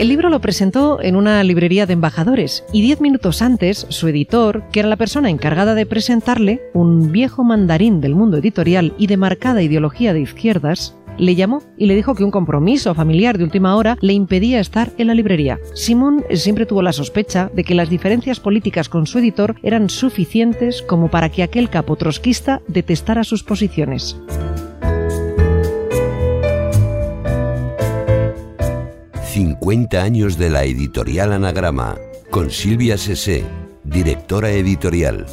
El 0.00 0.08
libro 0.08 0.30
lo 0.30 0.40
presentó 0.40 1.02
en 1.02 1.14
una 1.14 1.44
librería 1.44 1.84
de 1.84 1.92
embajadores 1.92 2.64
y 2.72 2.80
diez 2.80 3.02
minutos 3.02 3.42
antes 3.42 3.84
su 3.90 4.08
editor, 4.08 4.62
que 4.72 4.80
era 4.80 4.88
la 4.88 4.96
persona 4.96 5.28
encargada 5.28 5.74
de 5.74 5.84
presentarle, 5.84 6.62
un 6.72 7.12
viejo 7.12 7.44
mandarín 7.44 8.00
del 8.00 8.14
mundo 8.14 8.38
editorial 8.38 8.94
y 8.96 9.08
de 9.08 9.18
marcada 9.18 9.60
ideología 9.60 10.14
de 10.14 10.22
izquierdas, 10.22 10.96
le 11.18 11.34
llamó 11.34 11.62
y 11.76 11.84
le 11.84 11.94
dijo 11.94 12.14
que 12.14 12.24
un 12.24 12.30
compromiso 12.30 12.94
familiar 12.94 13.36
de 13.36 13.44
última 13.44 13.76
hora 13.76 13.98
le 14.00 14.14
impedía 14.14 14.58
estar 14.58 14.90
en 14.96 15.08
la 15.08 15.14
librería. 15.14 15.58
Simón 15.74 16.24
siempre 16.32 16.64
tuvo 16.64 16.80
la 16.80 16.94
sospecha 16.94 17.50
de 17.54 17.62
que 17.62 17.74
las 17.74 17.90
diferencias 17.90 18.40
políticas 18.40 18.88
con 18.88 19.06
su 19.06 19.18
editor 19.18 19.56
eran 19.62 19.90
suficientes 19.90 20.80
como 20.80 21.10
para 21.10 21.28
que 21.28 21.42
aquel 21.42 21.68
capo 21.68 21.96
trotskista 21.96 22.62
detestara 22.68 23.22
sus 23.22 23.44
posiciones. 23.44 24.16
50 29.30 30.02
años 30.02 30.38
de 30.38 30.50
la 30.50 30.64
editorial 30.64 31.32
Anagrama, 31.32 31.96
con 32.30 32.50
Silvia 32.50 32.98
Sesé, 32.98 33.44
directora 33.84 34.50
editorial. 34.50 35.24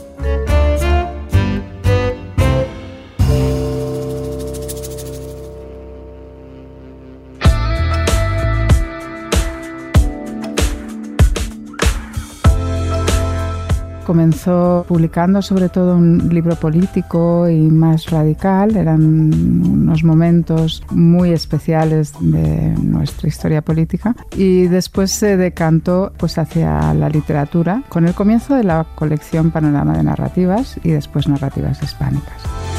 Comenzó 14.08 14.86
publicando 14.88 15.42
sobre 15.42 15.68
todo 15.68 15.98
un 15.98 16.30
libro 16.30 16.56
político 16.56 17.50
y 17.50 17.58
más 17.58 18.10
radical. 18.10 18.78
Eran 18.78 19.04
unos 19.04 20.06
momentos 20.06 20.82
muy 20.92 21.32
especiales 21.32 22.14
de 22.22 22.74
nuestra 22.82 23.28
historia 23.28 23.62
política. 23.62 24.16
Y 24.38 24.68
después 24.68 25.12
se 25.12 25.36
decantó 25.36 26.14
pues, 26.18 26.38
hacia 26.38 26.94
la 26.94 27.10
literatura 27.10 27.84
con 27.90 28.08
el 28.08 28.14
comienzo 28.14 28.56
de 28.56 28.64
la 28.64 28.86
colección 28.96 29.52
Panorama 29.52 29.98
de 29.98 30.04
Narrativas 30.04 30.80
y 30.86 30.92
después 30.92 31.28
Narrativas 31.28 31.84
Hispánicas. 31.84 32.77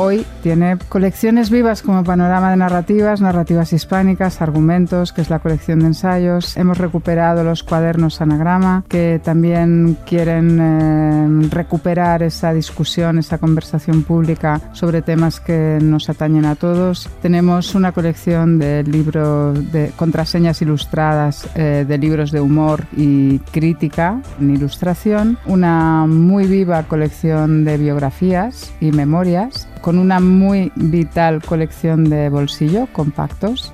Hoy 0.00 0.24
tiene 0.44 0.78
colecciones 0.88 1.50
vivas 1.50 1.82
como 1.82 2.04
Panorama 2.04 2.52
de 2.52 2.56
Narrativas, 2.56 3.20
Narrativas 3.20 3.72
Hispánicas, 3.72 4.40
Argumentos, 4.40 5.12
que 5.12 5.22
es 5.22 5.28
la 5.28 5.40
colección 5.40 5.80
de 5.80 5.86
ensayos. 5.86 6.56
Hemos 6.56 6.78
recuperado 6.78 7.42
los 7.42 7.64
cuadernos 7.64 8.20
Anagrama, 8.20 8.84
que 8.88 9.20
también 9.24 9.98
quieren 10.06 10.60
eh, 10.60 11.48
recuperar 11.50 12.22
esa 12.22 12.52
discusión, 12.52 13.18
esa 13.18 13.38
conversación 13.38 14.04
pública 14.04 14.60
sobre 14.72 15.02
temas 15.02 15.40
que 15.40 15.80
nos 15.82 16.08
atañen 16.08 16.44
a 16.44 16.54
todos. 16.54 17.10
Tenemos 17.20 17.74
una 17.74 17.90
colección 17.90 18.60
de 18.60 18.84
libros 18.84 19.72
de 19.72 19.90
contraseñas 19.96 20.62
ilustradas, 20.62 21.48
eh, 21.56 21.84
de 21.88 21.98
libros 21.98 22.30
de 22.30 22.40
humor 22.40 22.84
y 22.96 23.40
crítica 23.50 24.22
en 24.40 24.54
ilustración. 24.54 25.38
Una 25.44 26.06
muy 26.06 26.46
viva 26.46 26.84
colección 26.84 27.64
de 27.64 27.78
biografías 27.78 28.72
y 28.80 28.92
memorias 28.92 29.66
con 29.80 29.98
una 29.98 30.20
muy 30.20 30.72
vital 30.74 31.42
colección 31.42 32.04
de 32.04 32.28
bolsillo 32.28 32.88
compactos 32.92 33.72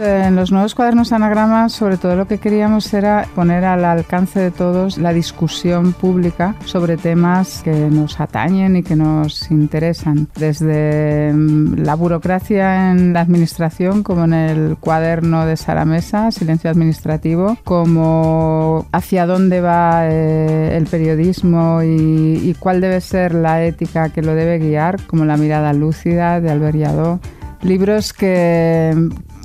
En 0.00 0.36
los 0.36 0.50
nuevos 0.50 0.74
cuadernos 0.74 1.12
anagramas, 1.12 1.72
sobre 1.72 1.96
todo 1.96 2.16
lo 2.16 2.26
que 2.26 2.38
queríamos 2.38 2.92
era 2.94 3.28
poner 3.34 3.64
al 3.64 3.84
alcance 3.84 4.40
de 4.40 4.50
todos 4.50 4.98
la 4.98 5.12
discusión 5.12 5.92
pública 5.92 6.54
sobre 6.64 6.96
temas 6.96 7.62
que 7.62 7.72
nos 7.72 8.18
atañen 8.18 8.76
y 8.76 8.82
que 8.82 8.96
nos 8.96 9.50
interesan, 9.50 10.28
desde 10.34 11.32
mm, 11.32 11.82
la 11.84 11.94
burocracia 11.94 12.90
en 12.90 13.12
la 13.12 13.20
administración, 13.20 14.02
como 14.02 14.24
en 14.24 14.34
el 14.34 14.76
cuaderno 14.78 15.46
de 15.46 15.56
Sara 15.56 15.84
Mesa, 15.84 16.30
Silencio 16.30 16.70
Administrativo, 16.70 17.58
como 17.64 18.86
hacia 18.92 19.26
dónde 19.26 19.60
va 19.60 20.08
eh, 20.08 20.76
el 20.76 20.86
periodismo 20.86 21.82
y, 21.82 22.40
y 22.42 22.56
cuál 22.58 22.80
debe 22.80 23.00
ser 23.00 23.34
la 23.34 23.62
ética 23.64 24.08
que 24.08 24.22
lo 24.22 24.34
debe 24.34 24.58
guiar, 24.58 25.06
como 25.06 25.24
La 25.24 25.36
mirada 25.36 25.72
lúcida 25.72 26.40
de 26.40 26.50
Albert 26.50 26.76
Yadó 26.76 27.20
libros 27.62 28.12
que, 28.12 28.92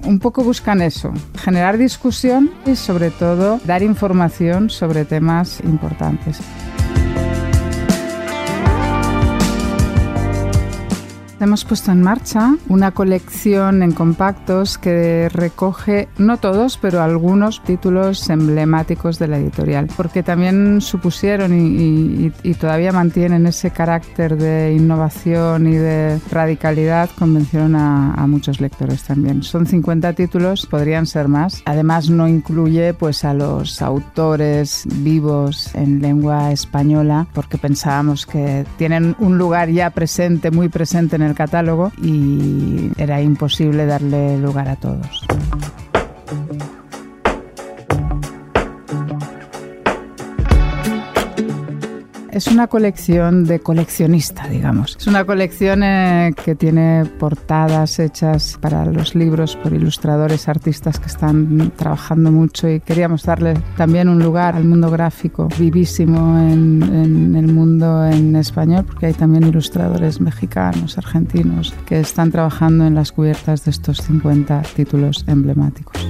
un 0.08 0.20
poco 0.20 0.42
buscan 0.44 0.82
eso, 0.82 1.12
generar 1.38 1.78
discusión 1.78 2.50
y 2.66 2.76
sobre 2.76 3.12
todo 3.12 3.60
dar 3.66 3.84
información 3.84 4.70
sobre 4.70 5.04
temas 5.04 5.60
importantes. 5.60 6.40
Hemos 11.40 11.66
puesto 11.66 11.92
en 11.92 12.02
marcha 12.02 12.56
una 12.68 12.92
colección 12.92 13.84
en 13.84 13.92
compactos 13.92 14.80
que 14.80 15.30
recoge, 15.32 16.08
no 16.18 16.38
todos, 16.38 16.80
pero 16.80 17.04
algunos 17.04 17.64
títulos 17.64 18.28
emblemáticos 18.32 19.20
de 19.20 19.28
la 19.28 19.38
editorial, 19.38 19.88
porque 19.96 20.24
también 20.24 20.82
supusieron 20.82 21.54
y, 21.54 22.32
todavía 22.60 22.92
mantienen 22.92 23.46
ese 23.46 23.70
carácter 23.70 24.36
de 24.36 24.74
innovación 24.74 25.68
y 25.68 25.76
de 25.76 26.20
radicalidad, 26.32 27.08
convencieron 27.20 27.76
a, 27.76 28.16
a, 28.16 28.26
muchos 28.26 28.60
lectores 28.60 29.04
también. 29.04 29.44
Son 29.44 29.68
50 29.68 30.14
títulos, 30.14 30.66
podrían 30.66 31.06
ser 31.06 31.28
más. 31.28 31.62
Además 31.66 32.10
no 32.10 32.28
incluye 32.28 32.96
pues 32.96 33.24
a 33.24 33.36
los 33.36 33.84
autores 33.84 34.88
vivos 34.92 35.76
en 35.76 36.02
lengua 36.02 36.52
española, 36.52 37.28
porque 37.34 37.60
pensábamos 37.60 38.26
que 38.26 38.66
tienen 38.78 39.16
un 39.20 39.38
lugar 39.38 39.70
ya 39.70 39.92
presente, 39.92 40.50
muy 40.50 40.70
presente 40.70 41.16
en 41.16 41.22
el 41.22 41.27
catálogo 41.34 41.92
y 42.02 42.92
era 42.98 43.22
imposible 43.22 43.86
darle 43.86 44.38
lugar 44.38 44.70
a 44.70 44.76
todos. 44.76 45.26
Es 52.38 52.46
una 52.46 52.68
colección 52.68 53.46
de 53.46 53.60
coleccionista, 53.62 54.48
digamos. 54.48 54.96
Es 55.00 55.08
una 55.08 55.26
colección 55.26 55.82
eh, 55.82 56.36
que 56.46 56.54
tiene 56.54 57.04
portadas 57.18 57.98
hechas 57.98 58.60
para 58.62 58.86
los 58.86 59.16
libros 59.16 59.56
por 59.56 59.74
ilustradores, 59.74 60.48
artistas 60.48 61.00
que 61.00 61.08
están 61.08 61.72
trabajando 61.76 62.32
mucho 62.32 62.70
y 62.70 62.80
queríamos 62.80 63.24
darle 63.24 63.56
también 63.76 64.08
un 64.08 64.20
lugar 64.22 64.56
al 64.56 64.66
mundo 64.66 64.92
gráfico 64.92 65.48
vivísimo 65.58 66.38
en, 66.38 66.84
en 66.84 67.36
el 67.36 67.52
mundo 67.52 68.06
en 68.06 68.36
español, 68.36 68.86
porque 68.86 69.08
hay 69.08 69.14
también 69.14 69.48
ilustradores 69.48 70.22
mexicanos, 70.22 71.00
argentinos, 71.00 71.74
que 71.88 72.00
están 72.00 72.30
trabajando 72.30 72.86
en 72.86 72.94
las 72.94 73.12
cubiertas 73.12 73.66
de 73.66 73.72
estos 73.72 73.98
50 74.04 74.62
títulos 74.76 75.26
emblemáticos. 75.28 76.08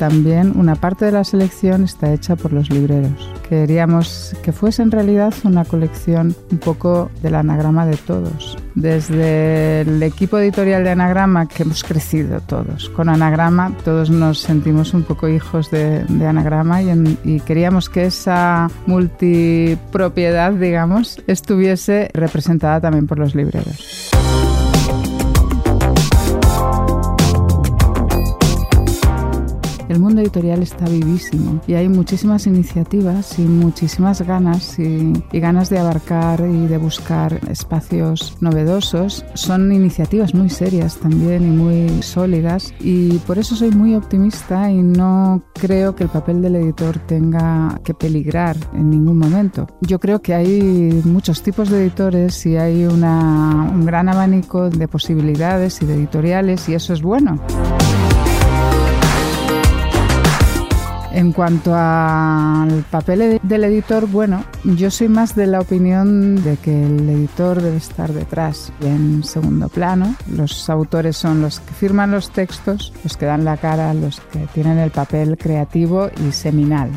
También 0.00 0.58
una 0.58 0.76
parte 0.76 1.04
de 1.04 1.12
la 1.12 1.24
selección 1.24 1.84
está 1.84 2.10
hecha 2.10 2.34
por 2.34 2.54
los 2.54 2.70
libreros. 2.70 3.30
Queríamos 3.46 4.34
que 4.42 4.50
fuese 4.50 4.80
en 4.80 4.90
realidad 4.90 5.34
una 5.44 5.66
colección 5.66 6.34
un 6.50 6.56
poco 6.56 7.10
del 7.22 7.34
anagrama 7.34 7.84
de 7.84 7.98
todos. 7.98 8.56
Desde 8.74 9.82
el 9.82 10.02
equipo 10.02 10.38
editorial 10.38 10.84
de 10.84 10.90
Anagrama, 10.90 11.46
que 11.48 11.64
hemos 11.64 11.84
crecido 11.84 12.40
todos. 12.40 12.88
Con 12.88 13.10
Anagrama 13.10 13.76
todos 13.84 14.08
nos 14.08 14.38
sentimos 14.38 14.94
un 14.94 15.02
poco 15.02 15.28
hijos 15.28 15.70
de, 15.70 16.06
Anagrama 16.26 16.80
y, 16.80 17.40
queríamos 17.40 17.90
que 17.90 18.06
esa 18.06 18.70
multipropiedad, 18.86 20.52
digamos, 20.52 21.22
estuviese 21.26 22.08
representada 22.14 22.80
también 22.80 23.06
por 23.06 23.18
los 23.18 23.34
libreros. 23.34 24.10
El 29.90 29.98
mundo 29.98 30.20
editorial 30.20 30.62
está 30.62 30.84
vivísimo 30.84 31.60
y 31.66 31.74
hay 31.74 31.88
muchísimas 31.88 32.46
iniciativas 32.46 33.36
y 33.40 33.42
muchísimas 33.42 34.22
ganas 34.22 34.78
y, 34.78 35.12
ganas 35.32 35.68
de 35.68 35.80
abarcar 35.80 36.40
y 36.48 36.68
de 36.68 36.78
buscar 36.78 37.40
espacios 37.50 38.36
novedosos. 38.40 39.24
Son 39.34 39.72
iniciativas 39.72 40.32
muy 40.32 40.48
serias 40.48 40.96
también 40.98 41.42
y 41.42 41.50
muy 41.50 42.02
sólidas 42.04 42.72
y 42.78 43.18
por 43.26 43.38
eso 43.40 43.56
soy 43.56 43.72
muy 43.72 43.96
optimista 43.96 44.70
y 44.70 44.80
no 44.80 45.42
creo 45.54 45.96
que 45.96 46.04
el 46.04 46.10
papel 46.10 46.40
del 46.40 46.54
editor 46.54 46.96
tenga 47.00 47.76
que 47.82 47.92
peligrar 47.92 48.56
en 48.74 48.90
ningún 48.90 49.18
momento. 49.18 49.66
Yo 49.80 49.98
creo 49.98 50.22
que 50.22 50.34
hay 50.34 51.02
muchos 51.04 51.42
tipos 51.42 51.68
de 51.68 51.82
editores 51.82 52.46
y 52.46 52.56
hay 52.56 52.84
un 52.84 53.84
gran 53.84 54.08
abanico 54.08 54.70
de 54.70 54.86
posibilidades 54.86 55.82
y 55.82 55.86
de 55.86 55.94
editoriales 55.94 56.68
y 56.68 56.74
eso 56.74 56.92
es 56.92 57.02
bueno. 57.02 57.40
En 61.12 61.32
cuanto 61.32 61.74
al 61.74 62.84
papel 62.90 63.40
del 63.42 63.64
editor, 63.64 64.06
bueno, 64.06 64.44
yo 64.64 64.90
soy 64.90 65.08
más 65.08 65.34
de 65.34 65.46
la 65.46 65.60
opinión 65.60 66.42
de 66.42 66.56
que 66.56 66.84
el 66.84 67.08
editor 67.08 67.60
debe 67.60 67.76
estar 67.78 68.12
detrás, 68.12 68.72
en 68.80 69.24
segundo 69.24 69.68
plano. 69.68 70.14
Los 70.30 70.70
autores 70.70 71.16
son 71.16 71.42
los 71.42 71.58
que 71.60 71.74
firman 71.74 72.12
los 72.12 72.30
textos, 72.30 72.92
los 73.02 73.16
que 73.16 73.26
dan 73.26 73.44
la 73.44 73.56
cara, 73.56 73.92
los 73.92 74.20
que 74.20 74.46
tienen 74.54 74.78
el 74.78 74.92
papel 74.92 75.36
creativo 75.36 76.10
y 76.28 76.32
seminal. 76.32 76.90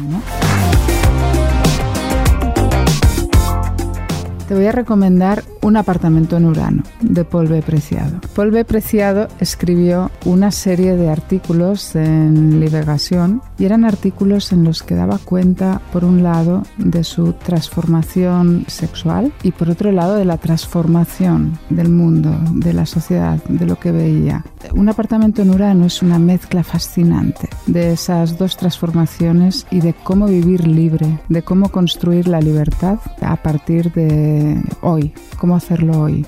Te 4.53 4.59
voy 4.59 4.67
a 4.67 4.71
recomendar 4.71 5.43
Un 5.63 5.77
apartamento 5.77 6.37
en 6.37 6.45
Urano 6.45 6.83
de 7.01 7.25
Paul 7.25 7.47
B. 7.47 7.63
Preciado. 7.63 8.21
Paul 8.35 8.51
B. 8.51 8.63
Preciado 8.65 9.27
escribió 9.39 10.11
una 10.25 10.51
serie 10.51 10.95
de 10.95 11.09
artículos 11.09 11.95
en 11.95 12.59
Liberación 12.59 13.41
y 13.57 13.65
eran 13.65 13.83
artículos 13.83 14.51
en 14.51 14.63
los 14.63 14.83
que 14.83 14.93
daba 14.93 15.17
cuenta, 15.17 15.81
por 15.91 16.05
un 16.05 16.21
lado, 16.21 16.61
de 16.77 17.03
su 17.03 17.33
transformación 17.33 18.65
sexual 18.67 19.33
y 19.41 19.53
por 19.53 19.71
otro 19.71 19.91
lado 19.91 20.17
de 20.17 20.25
la 20.25 20.37
transformación 20.37 21.57
del 21.71 21.89
mundo, 21.89 22.37
de 22.51 22.73
la 22.73 22.85
sociedad, 22.85 23.43
de 23.45 23.65
lo 23.65 23.79
que 23.79 23.91
veía. 23.91 24.45
Un 24.75 24.87
apartamento 24.87 25.41
en 25.41 25.49
Urano 25.49 25.85
es 25.85 26.03
una 26.03 26.19
mezcla 26.19 26.63
fascinante 26.63 27.49
de 27.65 27.93
esas 27.93 28.37
dos 28.37 28.55
transformaciones 28.55 29.65
y 29.71 29.81
de 29.81 29.93
cómo 29.93 30.27
vivir 30.27 30.67
libre, 30.67 31.19
de 31.27 31.41
cómo 31.41 31.69
construir 31.69 32.27
la 32.27 32.39
libertad 32.39 32.99
a 33.21 33.35
partir 33.37 33.91
de 33.93 34.42
hoy, 34.81 35.11
cómo 35.39 35.55
hacerlo 35.55 35.99
hoy. 36.01 36.25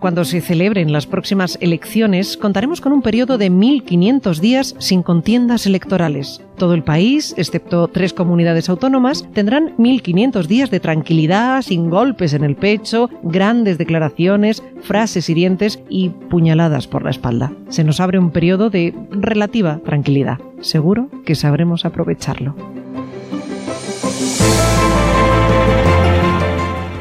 Cuando 0.00 0.24
se 0.24 0.40
celebren 0.40 0.92
las 0.92 1.06
próximas 1.06 1.58
elecciones, 1.60 2.36
contaremos 2.36 2.80
con 2.80 2.92
un 2.92 3.02
periodo 3.02 3.36
de 3.36 3.50
1.500 3.50 4.38
días 4.38 4.76
sin 4.78 5.02
contiendas 5.02 5.66
electorales. 5.66 6.40
Todo 6.56 6.74
el 6.74 6.84
país, 6.84 7.34
excepto 7.36 7.88
tres 7.88 8.12
comunidades 8.12 8.68
autónomas, 8.68 9.26
tendrán 9.32 9.76
1.500 9.76 10.46
días 10.46 10.70
de 10.70 10.78
tranquilidad, 10.78 11.62
sin 11.62 11.90
golpes 11.90 12.32
en 12.32 12.44
el 12.44 12.54
pecho, 12.54 13.10
grandes 13.24 13.76
declaraciones, 13.76 14.62
frases 14.82 15.28
hirientes 15.28 15.80
y 15.88 16.10
puñaladas 16.10 16.86
por 16.86 17.02
la 17.02 17.10
espalda. 17.10 17.52
Se 17.68 17.82
nos 17.82 17.98
abre 17.98 18.20
un 18.20 18.30
periodo 18.30 18.70
de 18.70 18.94
relativa 19.10 19.80
tranquilidad. 19.84 20.38
Seguro 20.60 21.08
que 21.24 21.34
sabremos 21.34 21.84
aprovecharlo. 21.84 22.54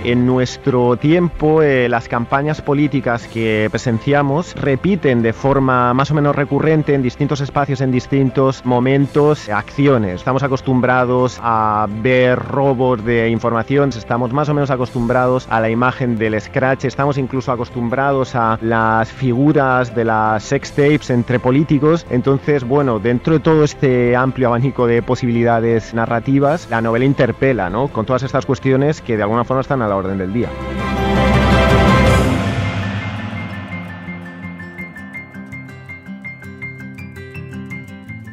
En 0.08 0.26
nuestro 0.26 0.96
tiempo, 0.96 1.62
eh, 1.62 1.90
las 1.90 2.08
campañas 2.08 2.62
políticas 2.62 3.28
que 3.28 3.68
presenciamos 3.70 4.56
repiten 4.56 5.22
de 5.22 5.34
forma 5.34 5.94
más 5.94 6.12
o 6.12 6.14
menos 6.14 6.34
recurrente 6.34 6.94
en 6.94 7.02
distintos 7.04 7.42
espacios, 7.42 7.82
en 7.82 7.92
distintos 7.92 8.66
momentos, 8.66 9.50
acciones. 9.50 10.16
Estamos 10.16 10.44
acostumbrados 10.44 11.42
a 11.44 11.88
ver 12.02 12.40
robos 12.40 13.04
de 13.04 13.28
información, 13.28 13.90
estamos 13.90 14.32
más 14.32 14.48
o 14.48 14.54
menos 14.54 14.72
acostumbrados 14.72 15.46
a 15.50 15.60
la 15.60 15.70
imagen 15.70 16.18
del 16.18 16.40
scratch, 16.40 16.86
estamos 16.86 17.18
incluso 17.18 17.52
acostumbrados 17.52 18.34
a 18.34 18.58
las 18.62 19.12
figuras 19.12 19.94
de 19.94 20.06
las 20.06 20.42
sex 20.42 20.72
tapes 20.72 21.10
entre 21.10 21.38
políticos. 21.38 22.06
Entonces, 22.10 22.64
bueno, 22.64 23.00
dentro 23.00 23.34
de 23.34 23.40
todo 23.42 23.66
este 23.66 24.16
amplio 24.16 24.48
abanico 24.48 24.88
de 24.88 25.02
posibilidades 25.02 25.94
narrativas, 25.94 26.70
la 26.70 26.80
novela 26.80 27.04
interpela, 27.04 27.70
¿no? 27.70 27.90
Con 27.90 28.06
todas 28.06 28.24
estas 28.24 28.46
cuestiones 28.46 29.02
que 29.02 29.18
de 29.18 29.24
alguna 29.24 29.44
forma 29.44 29.60
están 29.60 29.82
a 29.82 29.90
la 29.90 29.97
orden 29.98 30.18
del 30.18 30.34
día. 30.34 30.50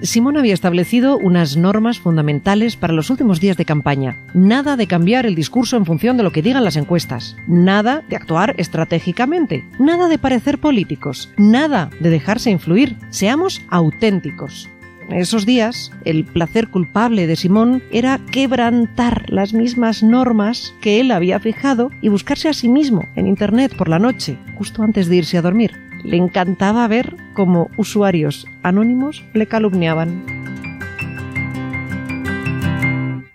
Simón 0.04 0.36
había 0.36 0.52
establecido 0.52 1.16
unas 1.16 1.56
normas 1.56 1.98
fundamentales 1.98 2.76
para 2.76 2.92
los 2.92 3.08
últimos 3.08 3.40
días 3.40 3.56
de 3.56 3.64
campaña. 3.64 4.18
Nada 4.34 4.76
de 4.76 4.86
cambiar 4.86 5.24
el 5.24 5.34
discurso 5.34 5.78
en 5.78 5.86
función 5.86 6.18
de 6.18 6.22
lo 6.22 6.30
que 6.30 6.42
digan 6.42 6.62
las 6.62 6.76
encuestas. 6.76 7.36
Nada 7.48 8.02
de 8.08 8.16
actuar 8.16 8.54
estratégicamente. 8.58 9.64
Nada 9.78 10.08
de 10.08 10.18
parecer 10.18 10.58
políticos. 10.58 11.32
Nada 11.38 11.88
de 12.00 12.10
dejarse 12.10 12.50
influir. 12.50 12.96
Seamos 13.08 13.62
auténticos. 13.70 14.68
Esos 15.10 15.44
días, 15.44 15.90
el 16.04 16.24
placer 16.24 16.68
culpable 16.68 17.26
de 17.26 17.34
Simón 17.36 17.82
era 17.90 18.20
quebrantar 18.32 19.28
las 19.28 19.52
mismas 19.52 20.02
normas 20.02 20.74
que 20.80 20.98
él 21.00 21.10
había 21.10 21.38
fijado 21.40 21.90
y 22.00 22.08
buscarse 22.08 22.48
a 22.48 22.54
sí 22.54 22.68
mismo 22.68 23.06
en 23.14 23.26
Internet 23.26 23.76
por 23.76 23.88
la 23.88 23.98
noche, 23.98 24.38
justo 24.56 24.82
antes 24.82 25.08
de 25.08 25.16
irse 25.16 25.36
a 25.36 25.42
dormir. 25.42 25.72
Le 26.02 26.16
encantaba 26.16 26.88
ver 26.88 27.16
cómo 27.34 27.68
usuarios 27.76 28.46
anónimos 28.62 29.22
le 29.34 29.46
calumniaban. 29.46 30.24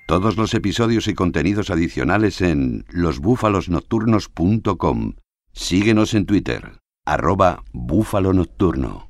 Todos 0.07 0.37
los 0.37 0.55
episodios 0.55 1.07
y 1.07 1.13
contenidos 1.13 1.69
adicionales 1.69 2.41
en 2.41 2.83
losbúfalosnocturnos.com. 2.89 5.13
Síguenos 5.53 6.15
en 6.15 6.25
Twitter, 6.25 6.79
arroba 7.05 7.63
búfalo 7.73 8.33
nocturno. 8.33 9.08